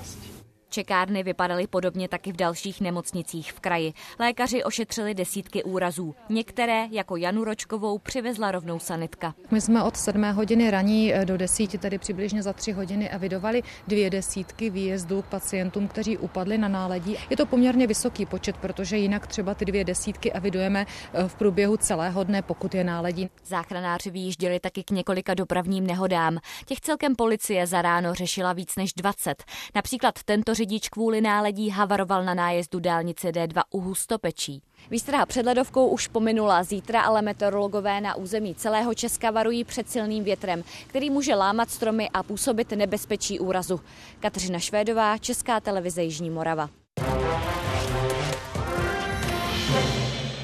[0.70, 3.92] Čekárny vypadaly podobně taky v dalších nemocnicích v kraji.
[4.18, 6.14] Lékaři ošetřili desítky úrazů.
[6.28, 9.34] Některé, jako Janu Ročkovou, přivezla rovnou sanitka.
[9.50, 14.10] My jsme od 7 hodiny raní do desíti, tedy přibližně za tři hodiny, evidovali dvě
[14.10, 17.16] desítky výjezdů k pacientům, kteří upadli na náledí.
[17.30, 21.76] Je to poměrně vysoký počet, protože jinak třeba ty dvě desítky evidujeme eh, v průběhu
[21.76, 23.30] celého dne, pokud je náledí.
[23.44, 26.38] Záchranáři vyjížděli taky k několika dopravním nehodám.
[26.66, 29.44] Těch celkem policie za ráno řešila víc než 20.
[29.74, 34.62] Například tento řidič kvůli náledí havaroval na nájezdu dálnice D2 u Hustopečí.
[34.90, 40.24] Výstraha před ledovkou už pominula zítra, ale meteorologové na území celého Česka varují před silným
[40.24, 43.80] větrem, který může lámat stromy a působit nebezpečí úrazu.
[44.20, 46.68] Kateřina Švédová, Česká televize Jižní Morava.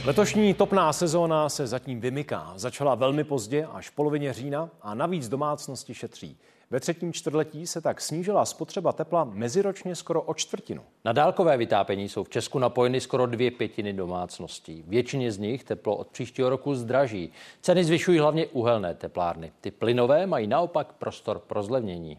[0.04, 2.52] Letošní topná sezóna se zatím vymyká.
[2.56, 6.38] Začala velmi pozdě, až v polovině října a navíc domácnosti šetří.
[6.70, 10.82] Ve třetím čtvrtletí se tak snížila spotřeba tepla meziročně skoro o čtvrtinu.
[11.04, 14.84] Na dálkové vytápění jsou v Česku napojeny skoro dvě pětiny domácností.
[14.88, 17.32] Většině z nich teplo od příštího roku zdraží.
[17.60, 19.52] Ceny zvyšují hlavně uhelné teplárny.
[19.60, 22.18] Ty plynové mají naopak prostor pro zlevnění.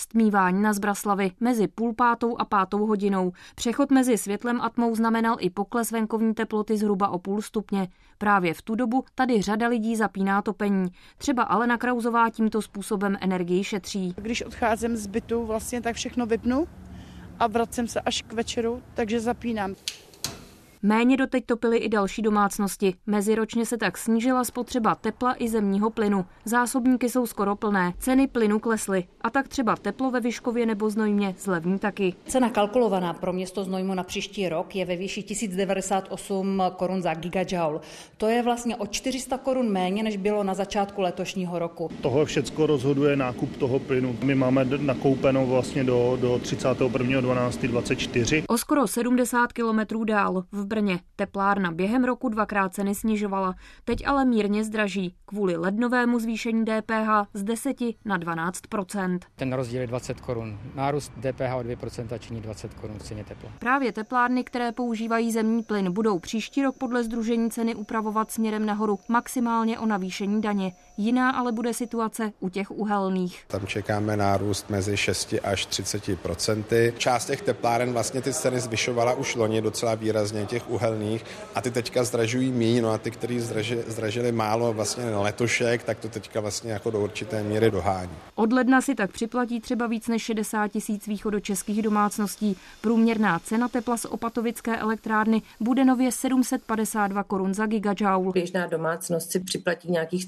[0.00, 3.32] Stmívání na Zbraslavy mezi půl pátou a pátou hodinou.
[3.54, 7.88] Přechod mezi světlem a tmou znamenal i pokles venkovní teploty zhruba o půl stupně.
[8.18, 10.88] Právě v tu dobu tady řada lidí zapíná topení.
[11.18, 14.14] Třeba Alena Krauzová tímto způsobem energii šetří.
[14.16, 16.68] Když odcházím z bytu, vlastně tak všechno vypnu
[17.38, 19.74] a vracím se až k večeru, takže zapínám.
[20.82, 22.94] Méně doteď topily i další domácnosti.
[23.06, 26.24] Meziročně se tak snížila spotřeba tepla i zemního plynu.
[26.44, 31.34] Zásobníky jsou skoro plné, ceny plynu klesly a tak třeba teplo ve Vyškově nebo Znojmě
[31.38, 32.14] zlevní taky.
[32.26, 37.80] Cena kalkulovaná pro město Znojmo na příští rok je ve výši 1098 korun za gigajoule.
[38.16, 41.90] To je vlastně o 400 korun méně, než bylo na začátku letošního roku.
[42.00, 44.16] Tohle všechno rozhoduje nákup toho plynu.
[44.24, 48.44] My máme nakoupeno vlastně do, do 31.12.24.
[48.48, 51.00] O skoro 70 kilometrů dál v Brně.
[51.16, 53.54] Teplárna během roku dvakrát ceny snižovala,
[53.84, 59.86] teď ale mírně zdraží kvůli lednovému zvýšení DPH z 10 na 12% Ten rozdíl je
[59.86, 60.58] 20 korun.
[60.74, 63.50] Nárůst DPH o 2% činí 20 korun v ceně tepla.
[63.58, 68.98] Právě teplárny, které používají zemní plyn, budou příští rok podle Združení ceny upravovat směrem nahoru
[69.08, 70.72] maximálně o navýšení daně.
[71.00, 73.44] Jiná ale bude situace u těch uhelných.
[73.46, 76.94] Tam čekáme nárůst mezi 6 až 30 procenty.
[76.98, 81.70] Část těch tepláren vlastně ty ceny zvyšovala už loni docela výrazně těch uhelných a ty
[81.70, 86.40] teďka zdražují míň, no a ty, kteří zdraži, zdražili málo vlastně letošek, tak to teďka
[86.40, 88.10] vlastně jako do určité míry dohání.
[88.34, 92.56] Od ledna si tak připlatí třeba víc než 60 tisíc východočeských domácností.
[92.80, 98.32] Průměrná cena tepla z opatovické elektrárny bude nově 752 korun za gigajoule.
[98.32, 100.26] Běžná domácnost si připlatí nějakých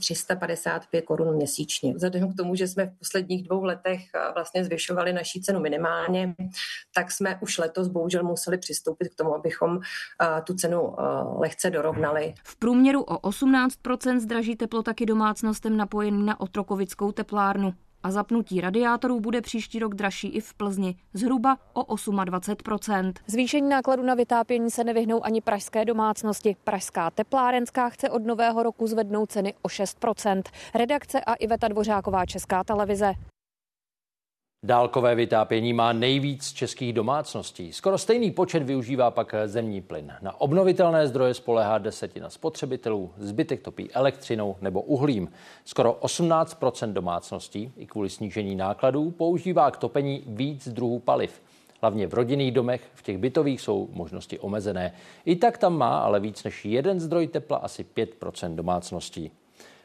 [0.61, 1.94] 355 korun měsíčně.
[1.94, 4.01] Vzhledem k tomu, že jsme v posledních dvou letech
[4.35, 6.35] vlastně zvyšovali naší cenu minimálně,
[6.94, 9.81] tak jsme už letos bohužel museli přistoupit k tomu, abychom
[10.44, 10.96] tu cenu
[11.38, 12.35] lehce dorovnali.
[12.44, 19.21] V průměru o 18% zdraží teplo taky domácnostem napojený na Otrokovickou teplárnu a zapnutí radiátorů
[19.21, 24.85] bude příští rok dražší i v Plzni, zhruba o 28% Zvýšení nákladu na vytápění se
[24.85, 26.57] nevyhnou ani pražské domácnosti.
[26.65, 30.43] Pražská teplárenská chce od nového roku zvednout ceny o 6%
[30.75, 33.15] Redakce a Iveta Dvořáková Česká televize.
[34.64, 37.73] Dálkové vytápění má nejvíc českých domácností.
[37.73, 40.12] Skoro stejný počet využívá pak zemní plyn.
[40.23, 45.33] Na obnovitelné zdroje spolehá desetina spotřebitelů, zbytek topí elektřinou nebo uhlím.
[45.64, 51.42] Skoro 18% domácností i kvůli snížení nákladů používá k topení víc druhů paliv.
[51.81, 54.92] Hlavně v rodinných domech, v těch bytových jsou možnosti omezené.
[55.25, 59.31] I tak tam má ale víc než jeden zdroj tepla asi 5% domácností.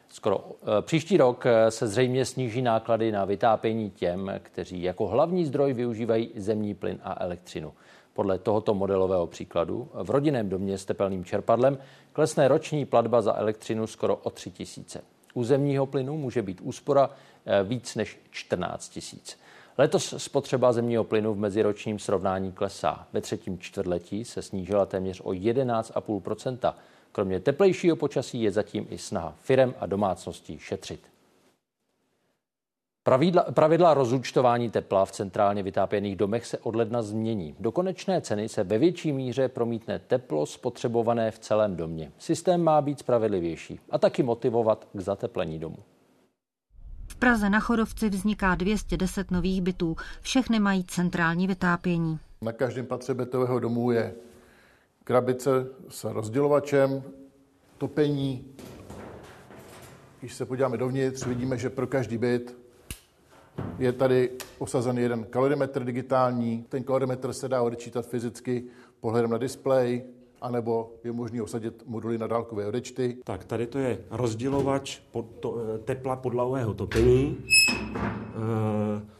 [0.08, 5.44] Skoro eh, příští rok eh, se zřejmě sníží náklady na vytápění těm, kteří jako hlavní
[5.44, 7.72] zdroj využívají zemní plyn a elektřinu.
[8.12, 11.78] Podle tohoto modelového příkladu v rodinném domě s tepelným čerpadlem
[12.12, 15.00] klesne roční platba za elektřinu skoro o 3 tisíce.
[15.34, 17.10] U zemního plynu může být úspora
[17.46, 19.38] eh, víc než 14 tisíc.
[19.78, 23.06] Letos spotřeba zemního plynu v meziročním srovnání klesá.
[23.12, 26.74] Ve třetím čtvrtletí se snížila téměř o 11,5
[27.16, 31.00] Kromě teplejšího počasí je zatím i snaha firem a domácností šetřit.
[33.02, 37.56] Pravidla, pravidla rozúčtování tepla v centrálně vytápěných domech se od ledna změní.
[37.60, 42.12] Do konečné ceny se ve větší míře promítne teplo spotřebované v celém domě.
[42.18, 45.78] Systém má být spravedlivější a taky motivovat k zateplení domu.
[47.06, 49.96] V Praze na Chodovci vzniká 210 nových bytů.
[50.20, 52.18] Všechny mají centrální vytápění.
[52.42, 54.14] Na každém patře bytového domu je
[55.06, 57.02] krabice s rozdělovačem,
[57.78, 58.44] topení.
[60.20, 62.56] Když se podíváme dovnitř, vidíme, že pro každý byt
[63.78, 66.64] je tady osazen jeden kalorimetr digitální.
[66.68, 68.64] Ten kalorimetr se dá odečítat fyzicky
[69.00, 70.02] pohledem na displej,
[70.40, 73.16] anebo je možné osadit moduly na dálkové odečty.
[73.24, 77.44] Tak tady to je rozdělovač pod to, tepla podlahového topení.
[77.98, 79.15] E-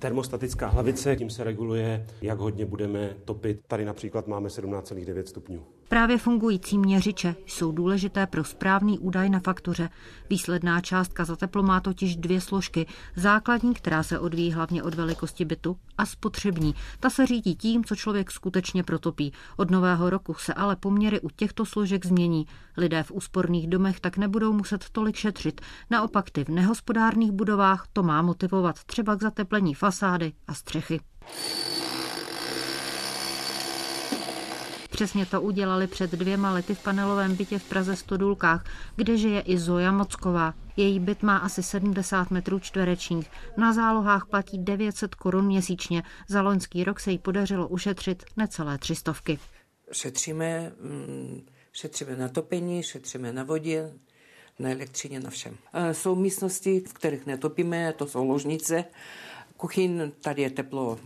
[0.00, 3.60] termostatická hlavice, tím se reguluje, jak hodně budeme topit.
[3.68, 5.79] Tady například máme 17,9 stupňů.
[5.90, 9.88] Právě fungující měřiče jsou důležité pro správný údaj na faktuře.
[10.30, 12.86] Výsledná částka za teplo má totiž dvě složky.
[13.16, 16.74] Základní, která se odvíjí hlavně od velikosti bytu, a spotřební.
[17.00, 19.32] Ta se řídí tím, co člověk skutečně protopí.
[19.56, 22.46] Od nového roku se ale poměry u těchto složek změní.
[22.76, 25.60] Lidé v úsporných domech tak nebudou muset tolik šetřit.
[25.90, 31.00] Naopak ty v nehospodárných budovách to má motivovat třeba k zateplení fasády a střechy.
[35.00, 38.64] Přesně to udělali před dvěma lety v panelovém bytě v Praze Stodulkách,
[38.96, 40.54] kde žije i Zoja Mocková.
[40.76, 43.30] Její byt má asi 70 metrů čtverečních.
[43.56, 46.02] Na zálohách platí 900 korun měsíčně.
[46.28, 49.38] Za loňský rok se jí podařilo ušetřit necelé třistovky.
[49.92, 53.92] Šetříme, mm, šetříme na topení, šetříme na vodě,
[54.58, 55.56] na elektřině, na všem.
[55.92, 58.84] Jsou místnosti, v kterých netopíme, to jsou ložnice.
[59.56, 60.98] Kuchyň, tady je teplo,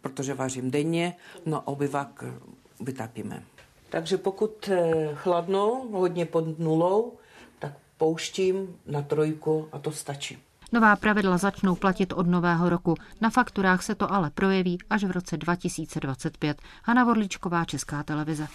[0.00, 2.24] protože vařím denně, no obyvak
[2.84, 3.42] vytápíme.
[3.90, 7.12] Takže pokud eh, chladno, hodně pod nulou,
[7.58, 10.38] tak pouštím na trojku a to stačí.
[10.72, 12.94] Nová pravidla začnou platit od nového roku.
[13.20, 16.62] Na fakturách se to ale projeví až v roce 2025.
[16.84, 18.46] Hanna Vorličková, Česká televize.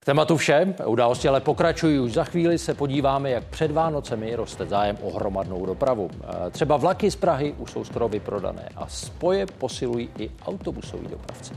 [0.00, 0.74] K tématu vše.
[0.86, 1.98] Události ale pokračují.
[1.98, 6.10] Už za chvíli se podíváme, jak před Vánocemi roste zájem o hromadnou dopravu.
[6.12, 11.54] Eh, třeba vlaky z Prahy už jsou skoro vyprodané a spoje posilují i autobusoví dopravci.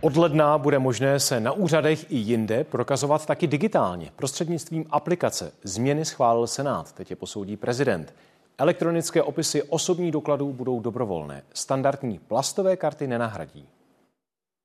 [0.00, 5.52] Od ledna bude možné se na úřadech i jinde prokazovat taky digitálně prostřednictvím aplikace.
[5.62, 8.14] Změny schválil Senát, teď je posoudí prezident.
[8.58, 11.42] Elektronické opisy osobních dokladů budou dobrovolné.
[11.54, 13.68] Standardní plastové karty nenahradí.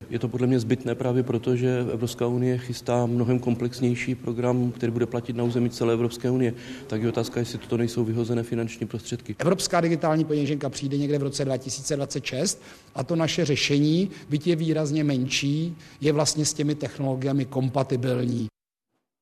[0.10, 4.92] Je to podle mě zbytné právě proto, že Evropská unie chystá mnohem komplexnější program, který
[4.92, 6.54] bude platit na území celé Evropské unie.
[6.88, 9.36] Tak je otázka, jestli toto nejsou vyhozené finanční prostředky.
[9.40, 12.62] Evropská digitální peněženka přijde někde v roce 2026
[12.96, 18.48] a to naše řešení, byť je výrazně menší, je vlastně s těmi technologiemi kompatibilní.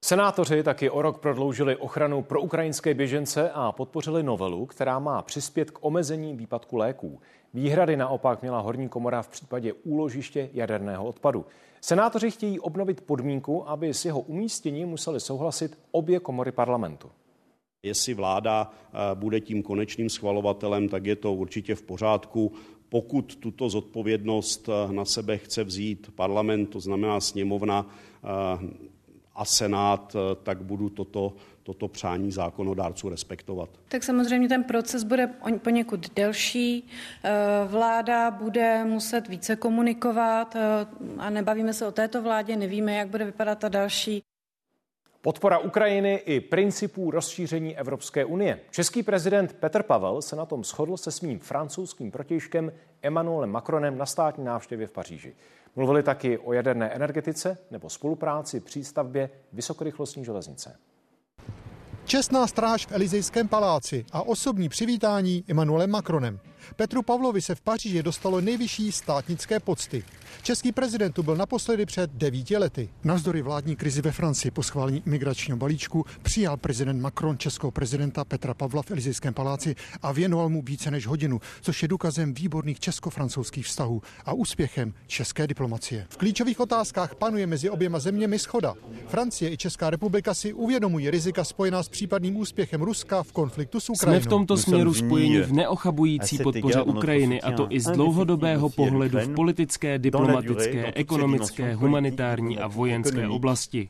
[0.06, 5.72] Senátoři taky o rok prodloužili ochranu pro ukrajinské běžence a podpořili novelu, která má přispět
[5.72, 7.20] k omezení výpadku léků.
[7.54, 11.46] Výhrady naopak měla horní komora v případě úložiště jaderného odpadu.
[11.82, 17.10] Senátoři chtějí obnovit podmínku, aby s jeho umístěním museli souhlasit obě komory parlamentu.
[17.84, 22.52] Jestli vláda eh, bude tím konečným schvalovatelem, tak je to určitě v pořádku.
[22.90, 27.86] Pokud tuto zodpovědnost eh, na sebe chce vzít parlament, to znamená sněmovna,
[28.24, 28.95] eh,
[29.36, 31.34] a Senát, eh, tak budu toto,
[31.64, 33.70] toto přání zákonodárců respektovat.
[33.88, 35.28] Tak samozřejmě ten proces bude
[35.58, 36.88] poněkud delší.
[37.24, 37.32] Eh,
[37.68, 40.60] vláda bude muset více komunikovat eh,
[41.18, 44.24] a nebavíme se o této vládě, nevíme, jak bude vypadat ta další.
[45.22, 48.60] Podpora Ukrajiny i principů rozšíření Evropské unie.
[48.72, 52.72] Český prezident Petr Pavel se na tom shodl se svým francouzským protějškem
[53.02, 55.36] Emmanuelem Macronem na státní návštěvě v Paříži.
[55.76, 60.80] Mluvili taky o jaderné energetice nebo spolupráci při stavbě vysokorychlostní železnice.
[62.06, 66.40] Čestná stráž v Elizejském paláci a osobní přivítání Emmanuelem Macronem.
[66.76, 70.04] Petru Pavlovi se v Paříži dostalo nejvyšší státnické pocty.
[70.42, 72.90] Český prezident tu byl naposledy před devíti lety.
[73.04, 78.54] Navzdory vládní krizi ve Francii po schválení imigračního balíčku přijal prezident Macron českého prezidenta Petra
[78.54, 83.66] Pavla v Elizejském paláci a věnoval mu více než hodinu, což je důkazem výborných česko-francouzských
[83.66, 86.06] vztahů a úspěchem české diplomacie.
[86.10, 88.74] V klíčových otázkách panuje mezi oběma zeměmi schoda.
[89.08, 93.90] Francie i Česká republika si uvědomují rizika spojená s případným úspěchem Ruska v konfliktu s
[93.90, 94.20] Ukrajinou.
[94.20, 99.20] Jsme v tomto směru spojeni v neochabující podpoře Ukrajiny a to i z dlouhodobého pohledu
[99.20, 103.90] v politické, diplomatické, ekonomické, humanitární a vojenské oblasti.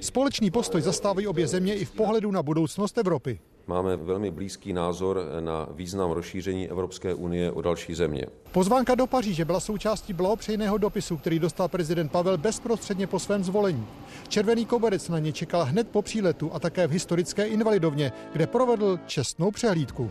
[0.00, 3.38] Společný postoj zastávají obě země i v pohledu na budoucnost Evropy.
[3.66, 8.26] Máme velmi blízký názor na význam rozšíření Evropské unie o další země.
[8.52, 13.86] Pozvánka do Paříže byla součástí blahopřejného dopisu, který dostal prezident Pavel bezprostředně po svém zvolení.
[14.28, 18.98] Červený koberec na ně čekal hned po příletu a také v historické invalidovně, kde provedl
[19.06, 20.10] čestnou přehlídku.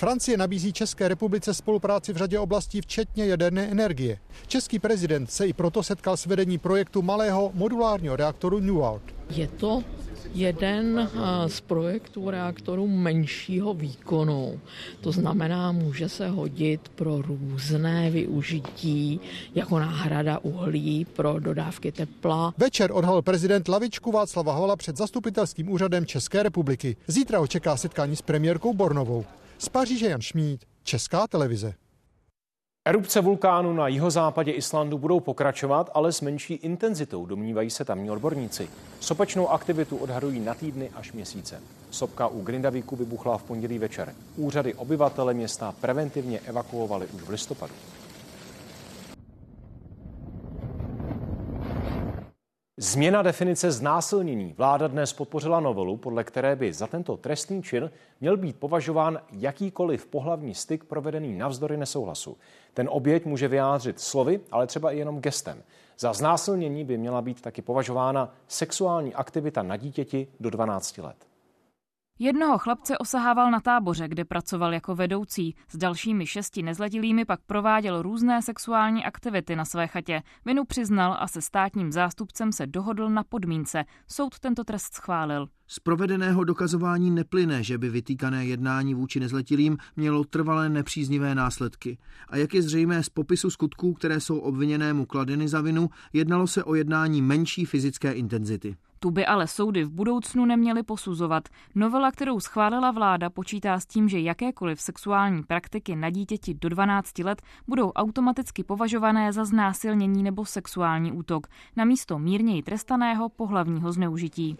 [0.00, 4.18] Francie nabízí České republice spolupráci v řadě oblastí, včetně jaderné energie.
[4.46, 9.02] Český prezident se i proto setkal s vedení projektu malého modulárního reaktoru Newart.
[9.30, 9.84] Je to
[10.34, 14.60] jeden eh, z projektů reaktorů menšího výkonu.
[15.00, 19.20] To znamená, může se hodit pro různé využití,
[19.54, 22.54] jako náhrada uhlí pro dodávky tepla.
[22.58, 26.96] Večer odhalil prezident lavičku Václava Hola před zastupitelským úřadem České republiky.
[27.06, 29.24] Zítra ho čeká setkání s premiérkou Bornovou.
[29.62, 31.74] Z Paříže Jan Šmíd, Česká televize.
[32.84, 38.70] Erupce vulkánu na jihozápadě Islandu budou pokračovat, ale s menší intenzitou, domnívají se tamní odborníci.
[39.00, 41.60] Sopečnou aktivitu odhadují na týdny až měsíce.
[41.90, 44.14] Sopka u Grindavíku vybuchla v pondělí večer.
[44.36, 47.74] Úřady obyvatele města preventivně evakuovali už v listopadu.
[52.82, 54.54] Změna definice znásilnění.
[54.58, 60.06] Vláda dnes podpořila novelu, podle které by za tento trestný čin měl být považován jakýkoliv
[60.06, 62.36] pohlavní styk provedený navzdory nesouhlasu.
[62.74, 65.62] Ten oběť může vyjádřit slovy, ale třeba i jenom gestem.
[65.98, 71.29] Za znásilnění by měla být taky považována sexuální aktivita na dítěti do 12 let.
[72.22, 75.54] Jednoho chlapce osahával na táboře, kde pracoval jako vedoucí.
[75.68, 80.22] S dalšími šesti nezletilými pak prováděl různé sexuální aktivity na své chatě.
[80.44, 83.84] Vinu přiznal a se státním zástupcem se dohodl na podmínce.
[84.06, 85.48] Soud tento trest schválil.
[85.66, 91.98] Z provedeného dokazování neplyne, že by vytýkané jednání vůči nezletilým mělo trvalé nepříznivé následky.
[92.28, 96.64] A jak je zřejmé z popisu skutků, které jsou obviněnému kladeny za vinu, jednalo se
[96.64, 98.76] o jednání menší fyzické intenzity.
[99.02, 101.48] Tu by ale soudy v budoucnu neměly posuzovat.
[101.74, 107.18] Novela, kterou schválila vláda, počítá s tím, že jakékoliv sexuální praktiky na dítěti do 12
[107.18, 111.46] let budou automaticky považované za znásilnění nebo sexuální útok,
[111.76, 114.56] namísto mírněji trestaného pohlavního zneužití.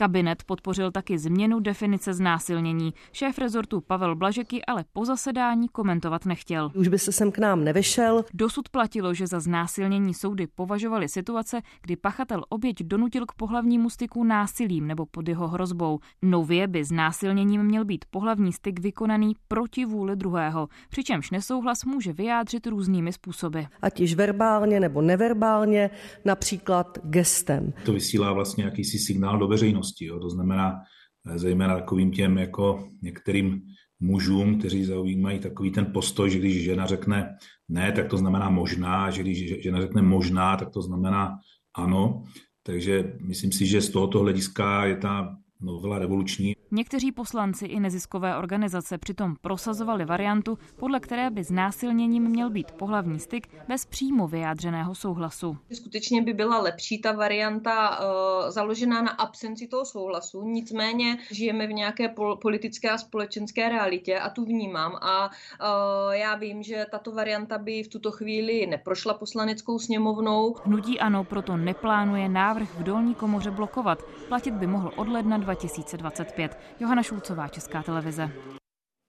[0.00, 2.94] Kabinet podpořil taky změnu definice znásilnění.
[3.12, 6.70] Šéf rezortu Pavel Blažeky ale po zasedání komentovat nechtěl.
[6.74, 8.24] Už by se sem k nám nevyšel.
[8.34, 14.24] Dosud platilo, že za znásilnění soudy považovali situace, kdy pachatel oběť donutil k pohlavnímu styku
[14.24, 15.98] násilím nebo pod jeho hrozbou.
[16.22, 22.66] Nově by znásilněním měl být pohlavní styk vykonaný proti vůli druhého, přičemž nesouhlas může vyjádřit
[22.66, 23.60] různými způsoby.
[23.82, 25.90] Ať již verbálně nebo neverbálně,
[26.24, 27.72] například gestem.
[27.84, 30.04] To vysílá vlastně jakýsi signál do veřejnosti veřejnosti.
[30.04, 30.20] Jo.
[30.20, 30.82] To znamená
[31.26, 33.62] eh, zejména takovým těm jako některým
[34.00, 37.36] mužům, kteří zaujímají takový ten postoj, že když žena řekne
[37.68, 41.38] ne, tak to znamená možná, že když žena řekne možná, tak to znamená
[41.76, 42.24] ano.
[42.62, 46.56] Takže myslím si, že z tohoto hlediska je ta novela revoluční.
[46.70, 53.18] Někteří poslanci i neziskové organizace přitom prosazovali variantu, podle které by znásilněním měl být pohlavní
[53.18, 55.56] styk bez přímo vyjádřeného souhlasu.
[55.72, 61.72] Skutečně by byla lepší ta varianta uh, založená na absenci toho souhlasu, nicméně žijeme v
[61.72, 67.12] nějaké pol- politické a společenské realitě a tu vnímám a uh, já vím, že tato
[67.12, 70.54] varianta by v tuto chvíli neprošla poslaneckou sněmovnou.
[70.64, 74.02] Hnutí ano proto neplánuje návrh v dolní komoře blokovat.
[74.28, 76.58] Platit by mohl od ledna 2025.
[76.80, 78.30] Johana Šulcová, Česká televize.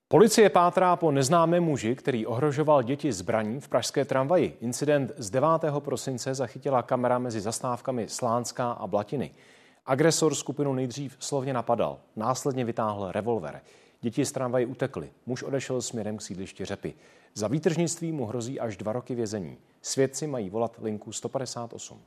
[0.07, 4.57] Policie pátrá po neznámém muži, který ohrožoval děti zbraní v pražské tramvaji.
[4.61, 5.49] Incident z 9.
[5.79, 9.31] prosince zachytila kamera mezi zastávkami Slánská a Blatiny.
[9.85, 13.61] Agresor skupinu nejdřív slovně napadal, následně vytáhl revolver.
[14.01, 15.09] Děti z tramvaje utekly.
[15.25, 16.93] Muž odešel směrem k sídlišti Řepy.
[17.33, 19.57] Za výtržnictví mu hrozí až dva roky vězení.
[19.81, 22.01] Svědci mají volat linku 158.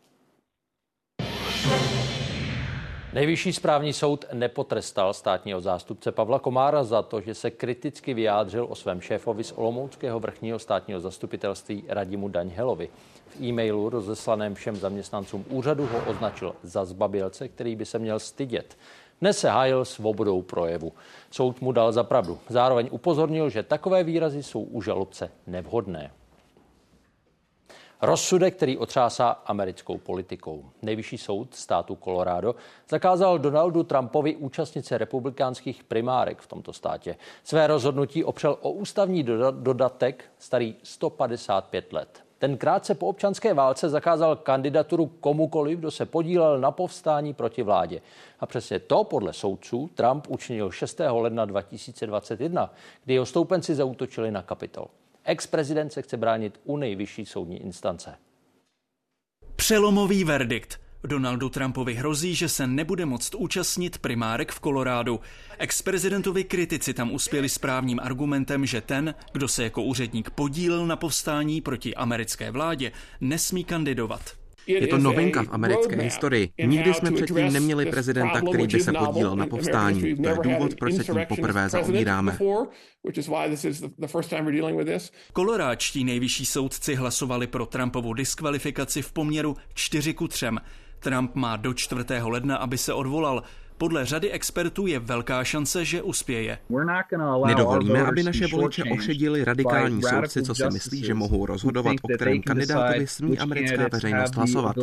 [3.14, 8.74] Nejvyšší správní soud nepotrestal státního zástupce Pavla Komára za to, že se kriticky vyjádřil o
[8.74, 12.88] svém šéfovi z Olomouckého vrchního státního zastupitelství Radimu Daňhelovi.
[13.26, 18.76] V e-mailu rozeslaném všem zaměstnancům úřadu ho označil za zbabilce, který by se měl stydět.
[19.20, 20.92] Dnes se hájil svobodou projevu.
[21.30, 22.38] Soud mu dal za pravdu.
[22.48, 26.10] Zároveň upozornil, že takové výrazy jsou u žalobce nevhodné.
[28.02, 30.64] Rozsudek, který otřásá americkou politikou.
[30.82, 32.54] Nejvyšší soud státu Colorado
[32.88, 37.16] zakázal Donaldu Trumpovi účastnit se republikánských primárek v tomto státě.
[37.44, 42.24] Své rozhodnutí opřel o ústavní dodatek starý 155 let.
[42.38, 48.00] Ten krátce po občanské válce zakázal kandidaturu komukoliv, kdo se podílel na povstání proti vládě.
[48.40, 51.00] A přesně to podle soudců Trump učinil 6.
[51.10, 52.74] ledna 2021,
[53.04, 54.86] kdy jeho stoupenci zautočili na kapitol.
[55.24, 58.14] Ex-prezident se chce bránit u nejvyšší soudní instance.
[59.56, 60.80] Přelomový verdikt.
[61.04, 65.20] Donaldu Trumpovi hrozí, že se nebude moct účastnit primárek v Kolorádu.
[65.58, 71.60] Ex-prezidentovi kritici tam uspěli správním argumentem, že ten, kdo se jako úředník podílel na povstání
[71.60, 74.43] proti americké vládě, nesmí kandidovat.
[74.66, 76.50] Je to novinka v americké historii.
[76.66, 80.16] Nikdy jsme předtím neměli prezidenta, který by se podílel na povstání.
[80.16, 82.38] To je důvod, proč se tím poprvé zaobíráme.
[85.32, 90.46] Koloráčtí nejvyšší soudci hlasovali pro Trumpovu diskvalifikaci v poměru 4 ku 3.
[90.98, 92.04] Trump má do 4.
[92.22, 93.42] ledna, aby se odvolal.
[93.78, 96.58] Podle řady expertů je velká šance, že uspěje.
[97.46, 102.42] Nedovolíme, aby naše voliče ošedili radikální soudci, co si myslí, že mohou rozhodovat, o kterém
[102.42, 104.76] kandidátovi smí americká veřejnost hlasovat.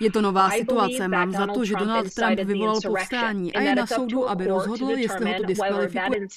[0.00, 1.08] Je to nová situace.
[1.08, 5.32] Mám za to, že Donald Trump vyvolal povstání a je na soudu, aby rozhodl, jestli
[5.32, 6.28] ho to diskvalifikuje.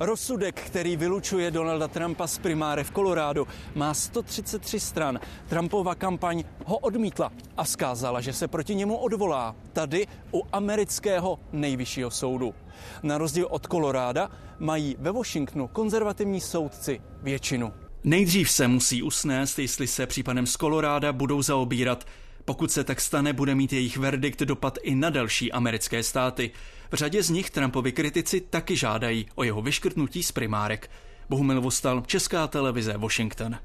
[0.00, 5.20] Rozsudek, který vylučuje Donalda Trumpa z primáre v Colorado, má 133 stran.
[5.48, 12.10] Trumpova kampaň ho odmítla a skázala, že se proti němu odvolá tady u amerického nejvyššího
[12.10, 12.54] soudu.
[13.02, 17.87] Na rozdíl od Koloráda mají ve Washingtonu konzervativní soudci většinu.
[18.08, 22.04] Nejdřív se musí usnést, jestli se případem z Koloráda budou zaobírat.
[22.44, 26.50] Pokud se tak stane, bude mít jejich verdikt dopad i na další americké státy.
[26.92, 30.90] V řadě z nich Trumpovi kritici taky žádají o jeho vyškrtnutí z primárek.
[31.28, 33.56] Bohumil Vostal, Česká televize, Washington.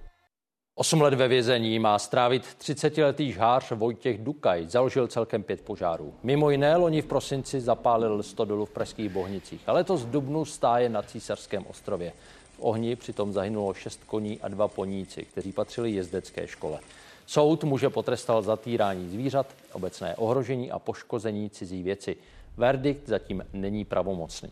[0.75, 4.65] Osm let ve vězení má strávit 30-letý žhář Vojtěch Dukaj.
[4.67, 6.13] Založil celkem pět požárů.
[6.23, 10.89] Mimo jiné loni v prosinci zapálil stodolu v pražských Bohnicích a letos v Dubnu stáje
[10.89, 12.13] na Císařském ostrově.
[12.53, 16.79] V ohni přitom zahynulo šest koní a dva poníci, kteří patřili jezdecké škole.
[17.25, 22.15] Soud může potrestal zatýrání zvířat, obecné ohrožení a poškození cizí věci.
[22.57, 24.51] Verdikt zatím není pravomocný.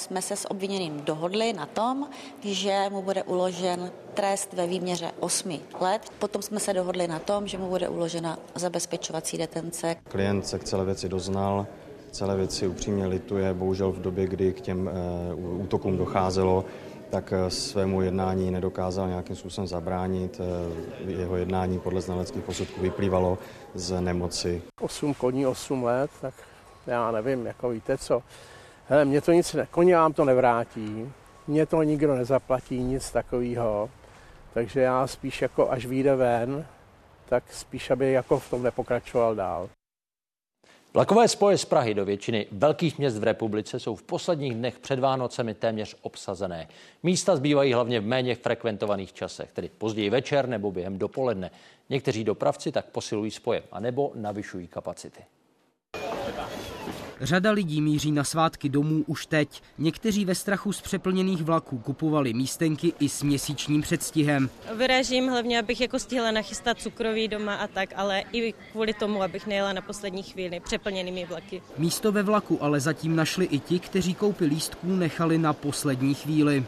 [0.00, 2.08] Jsme se s obviněným dohodli na tom,
[2.42, 6.02] že mu bude uložen trest ve výměře 8 let.
[6.18, 9.96] Potom jsme se dohodli na tom, že mu bude uložena zabezpečovací detence.
[10.08, 11.66] Klient se k celé věci doznal,
[12.12, 13.54] celé věci upřímně lituje.
[13.54, 14.90] Bohužel v době, kdy k těm
[15.34, 16.64] uh, útokům docházelo,
[17.10, 20.40] tak svému jednání nedokázal nějakým způsobem zabránit.
[21.06, 23.38] Jeho jednání podle znaleckých posudků vyplývalo
[23.74, 24.62] z nemoci.
[24.80, 26.34] 8 koní, 8 let, tak
[26.86, 28.22] já nevím, jako víte co.
[28.88, 31.12] Hele, mě to nic, ne, koně vám to nevrátí,
[31.46, 33.90] mě to nikdo nezaplatí, nic takového.
[34.54, 36.66] Takže já spíš jako až vyjde ven,
[37.28, 39.68] tak spíš, aby jako v tom nepokračoval dál.
[40.94, 44.98] Vlakové spoje z Prahy do většiny velkých měst v republice jsou v posledních dnech před
[44.98, 46.68] Vánocemi téměř obsazené.
[47.02, 51.50] Místa zbývají hlavně v méně frekventovaných časech, tedy později večer nebo během dopoledne.
[51.90, 55.22] Někteří dopravci tak posilují spoje anebo navyšují kapacity.
[57.22, 59.62] Řada lidí míří na svátky domů už teď.
[59.78, 64.50] Někteří ve strachu z přeplněných vlaků kupovali místenky i s měsíčním předstihem.
[64.76, 69.46] Vyražím hlavně, abych jako stihla nachystat cukroví doma a tak, ale i kvůli tomu, abych
[69.46, 71.62] nejela na poslední chvíli přeplněnými vlaky.
[71.78, 76.64] Místo ve vlaku ale zatím našli i ti, kteří koupy lístků nechali na poslední chvíli.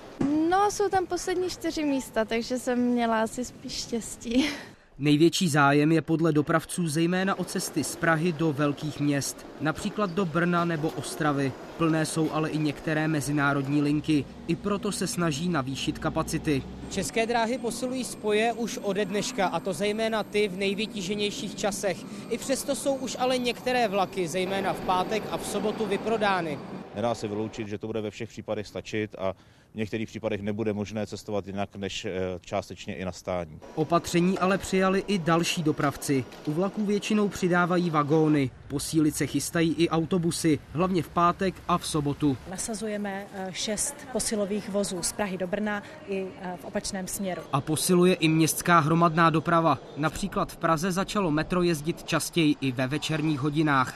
[0.50, 4.44] No, jsou tam poslední čtyři místa, takže jsem měla asi spíš štěstí.
[4.98, 10.24] Největší zájem je podle dopravců zejména o cesty z Prahy do velkých měst, například do
[10.24, 11.52] Brna nebo Ostravy.
[11.78, 16.62] Plné jsou ale i některé mezinárodní linky, i proto se snaží navýšit kapacity.
[16.90, 21.96] České dráhy posilují spoje už ode dneška, a to zejména ty v nejvytíženějších časech.
[22.30, 26.58] I přesto jsou už ale některé vlaky, zejména v pátek a v sobotu, vyprodány.
[26.94, 29.34] Nedá se vyloučit, že to bude ve všech případech stačit a
[29.74, 32.10] v některých případech nebude možné cestovat jinak než eh,
[32.40, 33.60] částečně i na stání.
[33.74, 36.24] Opatření ale přijali i další dopravci.
[36.46, 38.50] U vlaků většinou přidávají vagóny.
[38.68, 42.36] Posílit se chystají i autobusy, hlavně v pátek a v sobotu.
[42.50, 47.42] Nasazujeme eh, šest posilových vozů z Prahy do Brna i eh, v opačném směru.
[47.52, 49.78] A posiluje i městská hromadná doprava.
[49.96, 53.94] Například v Praze začalo metro jezdit častěji i ve večerních hodinách.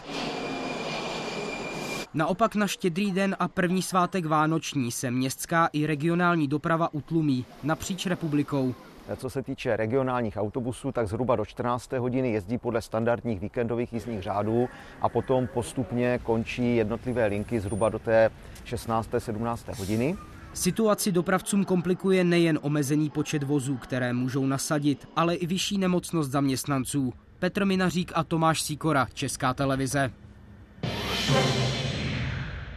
[2.14, 8.06] Naopak na štědrý den a první svátek Vánoční se městská i regionální doprava utlumí napříč
[8.06, 8.74] republikou.
[9.16, 11.92] Co se týče regionálních autobusů, tak zhruba do 14.
[11.92, 14.68] hodiny jezdí podle standardních víkendových jízdních řádů
[15.00, 18.30] a potom postupně končí jednotlivé linky zhruba do té
[18.64, 19.11] 16.
[19.18, 19.68] 17.
[19.68, 20.16] hodiny.
[20.54, 27.12] Situaci dopravcům komplikuje nejen omezený počet vozů, které můžou nasadit, ale i vyšší nemocnost zaměstnanců.
[27.38, 30.12] Petr Minařík a Tomáš Síkora, Česká televize.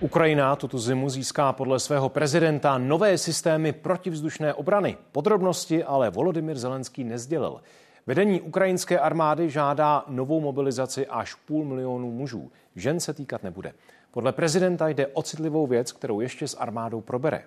[0.01, 4.97] Ukrajina tuto zimu získá podle svého prezidenta nové systémy protivzdušné obrany.
[5.11, 7.61] Podrobnosti ale Volodymyr Zelenský nezdělil.
[8.07, 12.51] Vedení ukrajinské armády žádá novou mobilizaci až půl milionu mužů.
[12.75, 13.73] Žen se týkat nebude.
[14.11, 17.43] Podle prezidenta jde o citlivou věc, kterou ještě s armádou probere.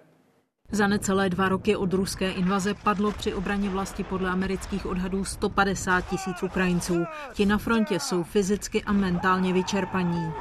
[0.73, 6.01] Za necelé dva roky od ruské invaze padlo při obraně vlasti podle amerických odhadů 150
[6.01, 7.05] tisíc Ukrajinců.
[7.33, 10.33] Ti na frontě jsou fyzicky a mentálně vyčerpaní.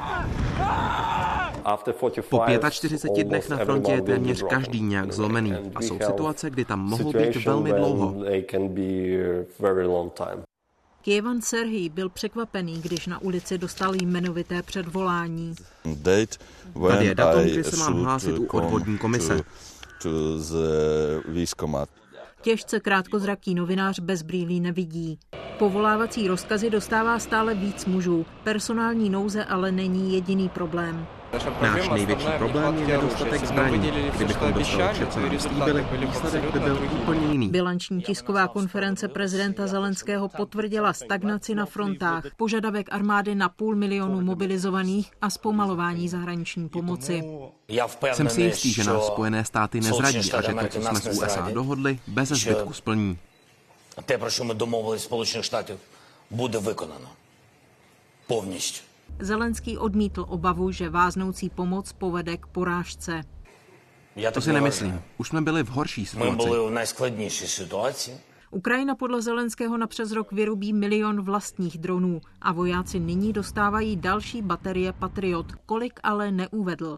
[2.29, 6.79] Po 45 dnech na frontě je téměř každý nějak zlomený a jsou situace, kdy tam
[6.79, 8.15] mohou být velmi dlouho.
[11.01, 15.55] Kievan Serhij byl překvapený, když na ulici dostal jmenovité předvolání.
[16.87, 19.41] Tady je datum, kdy se mám hlásit u odvodní komise.
[22.41, 25.19] Těžce krátkozraký novinář bez brýlí nevidí.
[25.59, 28.25] Povolávací rozkazy dostává stále víc mužů.
[28.43, 31.07] Personální nouze ale není jediný problém.
[31.62, 33.78] Náš největší problém je nedostatek zbraní.
[34.16, 37.48] Kdybychom dostali vše, co nám slíbili, výsledek by byl úplně jiný.
[37.48, 45.12] Bilanční tisková konference prezidenta Zelenského potvrdila stagnaci na frontách, požadavek armády na půl milionu mobilizovaných
[45.22, 47.24] a zpomalování zahraniční pomoci.
[48.12, 51.50] Jsem si jistý, že nás Spojené státy nezradí a že to, co jsme s USA
[51.50, 53.18] dohodli, bez zbytku splní.
[54.04, 55.78] Те, про що ми домовились Сполучених Штатів,
[56.30, 57.08] буде виконано
[58.26, 58.80] повністю.
[59.19, 63.23] Zelenský odmítl obavu, že váznoucí pomoc povede k porážce.
[64.15, 65.01] Já to si nemyslím.
[65.17, 66.51] Už jsme byli v horší situaci.
[68.51, 74.41] Ukrajina podle Zelenského na přes rok vyrobí milion vlastních dronů a vojáci nyní dostávají další
[74.41, 76.97] baterie Patriot, kolik ale neuvedl.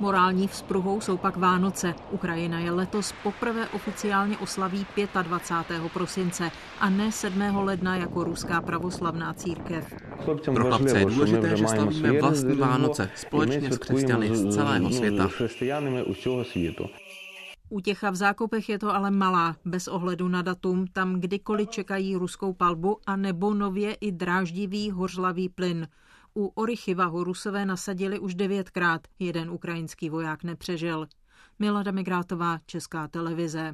[0.00, 1.94] Morální vzpruhou jsou pak Vánoce.
[2.10, 4.86] Ukrajina je letos poprvé oficiálně oslaví
[5.22, 5.92] 25.
[5.92, 6.50] prosince
[6.80, 7.56] a ne 7.
[7.56, 9.94] ledna jako ruská pravoslavná církev.
[10.54, 15.28] Pro chlapce je důležité, že slavíme vlastní Vánoce společně s křesťany z celého světa.
[17.70, 22.52] Útěcha v zákopech je to ale malá, bez ohledu na datum, tam kdykoliv čekají ruskou
[22.52, 25.88] palbu a nebo nově i dráždivý hořlavý plyn.
[26.38, 31.06] U Orychyva ho Rusové nasadili už devětkrát, jeden ukrajinský voják nepřežil.
[31.58, 33.72] Milada Migrátová, Česká televize.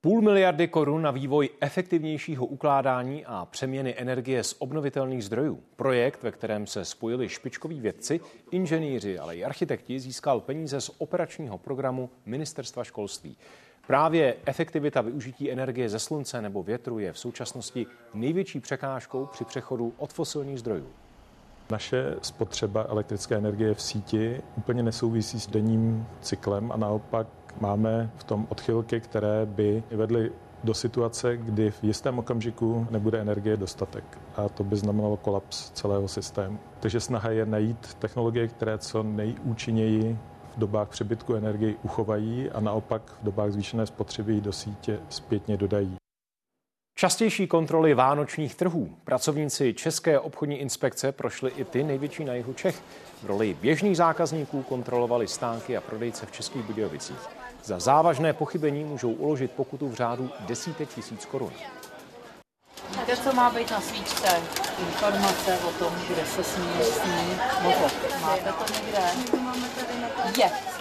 [0.00, 5.62] Půl miliardy korun na vývoj efektivnějšího ukládání a přeměny energie z obnovitelných zdrojů.
[5.76, 8.20] Projekt, ve kterém se spojili špičkoví vědci,
[8.50, 13.36] inženýři, ale i architekti, získal peníze z operačního programu Ministerstva školství.
[13.86, 19.92] Právě efektivita využití energie ze slunce nebo větru je v současnosti největší překážkou při přechodu
[19.96, 20.86] od fosilních zdrojů.
[21.70, 27.26] Naše spotřeba elektrické energie v síti úplně nesouvisí s denním cyklem a naopak
[27.60, 30.32] máme v tom odchylky, které by vedly
[30.64, 36.08] do situace, kdy v jistém okamžiku nebude energie dostatek a to by znamenalo kolaps celého
[36.08, 36.58] systému.
[36.80, 40.18] Takže snaha je najít technologie, které co nejúčinněji
[40.56, 45.96] v dobách přebytku energie uchovají a naopak v dobách zvýšené spotřeby do sítě zpětně dodají.
[46.98, 48.96] Častější kontroly vánočních trhů.
[49.04, 52.82] Pracovníci České obchodní inspekce prošli i ty největší na jihu Čech.
[53.22, 57.16] V roli běžných zákazníků kontrolovali stánky a prodejce v Českých Budějovicích.
[57.64, 61.52] Za závažné pochybení můžou uložit pokutu v řádu desítek tisíc korun.
[62.90, 64.28] Víte, co má být na svíčce?
[64.88, 67.36] Informace o tom, kde se smí, smí.
[68.22, 69.02] Máte to někde?
[70.38, 70.77] Je.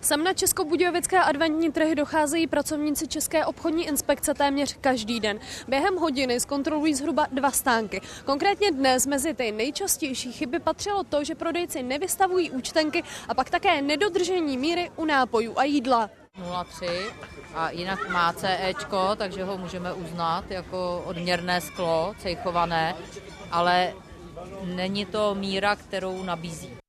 [0.00, 5.40] Sem na Českobudějovické adventní trhy docházejí pracovníci České obchodní inspekce téměř každý den.
[5.68, 8.00] Během hodiny zkontrolují zhruba dva stánky.
[8.24, 13.82] Konkrétně dnes mezi ty nejčastější chyby patřilo to, že prodejci nevystavují účtenky a pak také
[13.82, 16.10] nedodržení míry u nápojů a jídla.
[16.38, 17.12] 0,3
[17.54, 22.94] a jinak má CEčko, takže ho můžeme uznat jako odměrné sklo, cejchované,
[23.50, 23.94] ale
[24.64, 26.80] není to míra, kterou nabízí.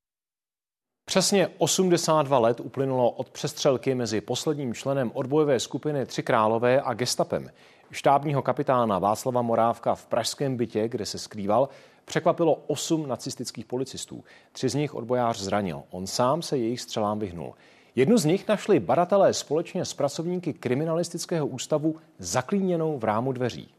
[1.05, 7.49] Přesně 82 let uplynulo od přestřelky mezi posledním členem odbojové skupiny Tři králové a gestapem.
[7.91, 11.69] Štábního kapitána Václava Morávka v pražském bytě, kde se skrýval,
[12.05, 14.23] překvapilo osm nacistických policistů.
[14.51, 15.83] Tři z nich odbojář zranil.
[15.89, 17.53] On sám se jejich střelám vyhnul.
[17.95, 23.73] Jednu z nich našli badatelé společně s pracovníky kriminalistického ústavu zaklíněnou v rámu dveří.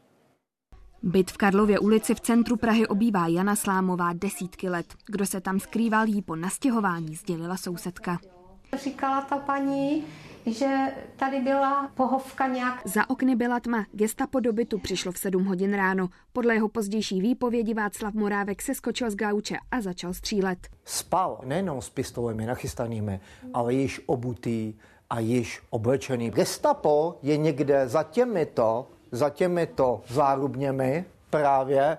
[1.05, 4.85] Byt v Karlově ulici v centru Prahy obývá Jana Slámová desítky let.
[5.05, 8.19] Kdo se tam skrýval jí po nastěhování, sdělila sousedka.
[8.83, 10.03] Říkala ta paní,
[10.45, 10.77] že
[11.15, 12.81] tady byla pohovka nějak.
[12.87, 13.85] Za okny byla tma.
[13.91, 16.09] Gestapo do bytu přišlo v 7 hodin ráno.
[16.33, 20.57] Podle jeho pozdější výpovědi Václav Morávek se skočil z gauče a začal střílet.
[20.85, 23.19] Spal nejenom s pistolemi nachystanými,
[23.53, 24.73] ale již obutý
[25.09, 26.29] a již oblečený.
[26.29, 31.97] Gestapo je někde za těmito za těmito zárubněmi právě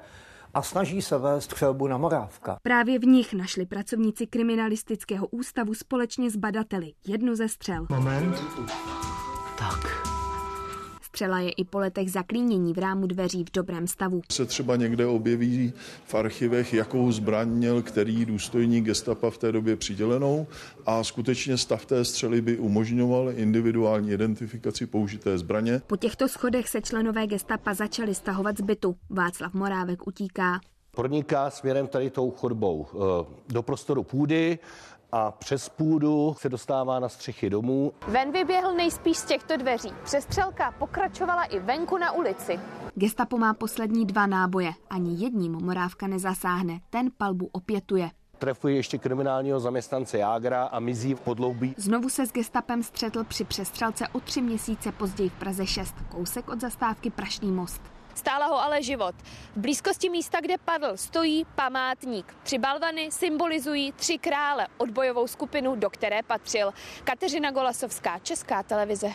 [0.54, 2.56] a snaží se vést střelbu na Morávka.
[2.62, 7.86] Právě v nich našli pracovníci kriminalistického ústavu společně s badateli jednu ze střel.
[7.90, 8.42] Moment.
[9.58, 9.93] Tak.
[11.14, 14.22] Střela je i po letech zaklínění v rámu dveří v dobrém stavu.
[14.32, 15.72] Se třeba někde objeví
[16.06, 20.46] v archivech, jakou zbraň měl který důstojník gestapa v té době přidělenou
[20.86, 25.80] a skutečně stav té střely by umožňoval individuální identifikaci použité zbraně.
[25.86, 28.96] Po těchto schodech se členové gestapa začali stahovat z bytu.
[29.10, 30.60] Václav Morávek utíká
[30.94, 32.98] proniká směrem tady tou chodbou eh,
[33.48, 34.58] do prostoru půdy
[35.14, 37.92] a přes půdu se dostává na střechy domů.
[38.08, 39.92] Ven vyběhl nejspíš z těchto dveří.
[40.04, 42.60] Přestřelka pokračovala i venku na ulici.
[42.94, 44.72] Gestapo má poslední dva náboje.
[44.90, 46.80] Ani jedním Morávka nezasáhne.
[46.90, 51.74] Ten palbu opětuje trefuje ještě kriminálního zaměstnance Jágra a mizí v podloubí.
[51.76, 56.48] Znovu se s gestapem střetl při přestřelce o tři měsíce později v Praze 6, kousek
[56.48, 57.93] od zastávky Prašný most.
[58.14, 59.14] Stála ho ale život.
[59.56, 62.36] V blízkosti místa, kde padl, stojí památník.
[62.42, 66.72] Tři balvany symbolizují tři krále, odbojovou skupinu, do které patřil.
[67.04, 69.12] Kateřina Golasovská, Česká televize.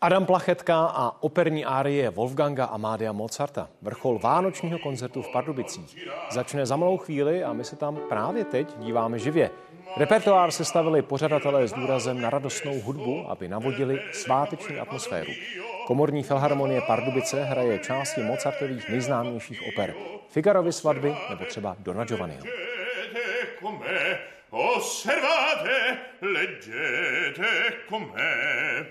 [0.00, 3.68] Adam Plachetka a operní árie Wolfganga Amádia Mozarta.
[3.82, 6.08] Vrchol vánočního koncertu v Pardubicích.
[6.30, 9.50] Začne za malou chvíli a my se tam právě teď díváme živě.
[9.96, 15.32] Repertoár se stavili pořadatelé s důrazem na radostnou hudbu, aby navodili sváteční atmosféru.
[15.86, 19.94] Komorní filharmonie Pardubice hraje části Mozartových nejznámějších oper.
[20.28, 22.42] Figarovy svatby nebo třeba Dona Giovanniho.
[24.50, 27.48] Osservate, leggete
[27.88, 28.86] com'è.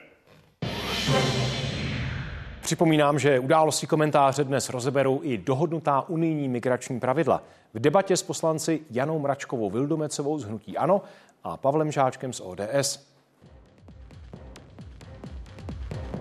[2.61, 7.43] Připomínám, že události komentáře dnes rozeberou i dohodnutá unijní migrační pravidla.
[7.73, 11.01] V debatě s poslanci Janou Mračkovou Vildomecovou z Hnutí Ano
[11.43, 13.10] a Pavlem Žáčkem z ODS.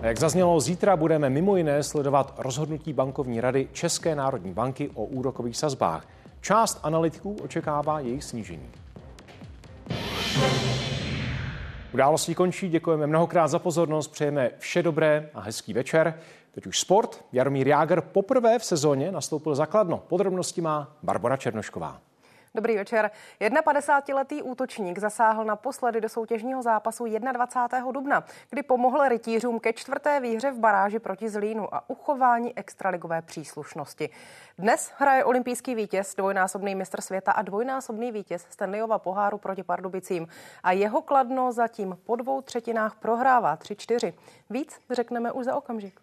[0.07, 5.57] Jak zaznělo, zítra budeme mimo jiné sledovat rozhodnutí bankovní rady České národní banky o úrokových
[5.57, 6.07] sazbách.
[6.41, 8.69] Část analytiků očekává jejich snížení.
[11.93, 16.13] Událostí končí, děkujeme mnohokrát za pozornost, přejeme vše dobré a hezký večer.
[16.51, 17.25] Teď už sport.
[17.31, 19.97] Jaromír Jágr poprvé v sezóně nastoupil zakladno.
[19.97, 22.01] Podrobnosti má Barbara Černošková.
[22.55, 23.11] Dobrý večer.
[23.41, 27.91] 51-letý útočník zasáhl naposledy do soutěžního zápasu 21.
[27.91, 34.09] dubna, kdy pomohl rytířům ke čtvrté výhře v baráži proti Zlínu a uchování extraligové příslušnosti.
[34.57, 40.27] Dnes hraje olympijský vítěz, dvojnásobný mistr světa a dvojnásobný vítěz Stanleyova poháru proti Pardubicím.
[40.63, 44.13] A jeho kladno zatím po dvou třetinách prohrává 3-4.
[44.49, 45.99] Víc řekneme už za okamžik.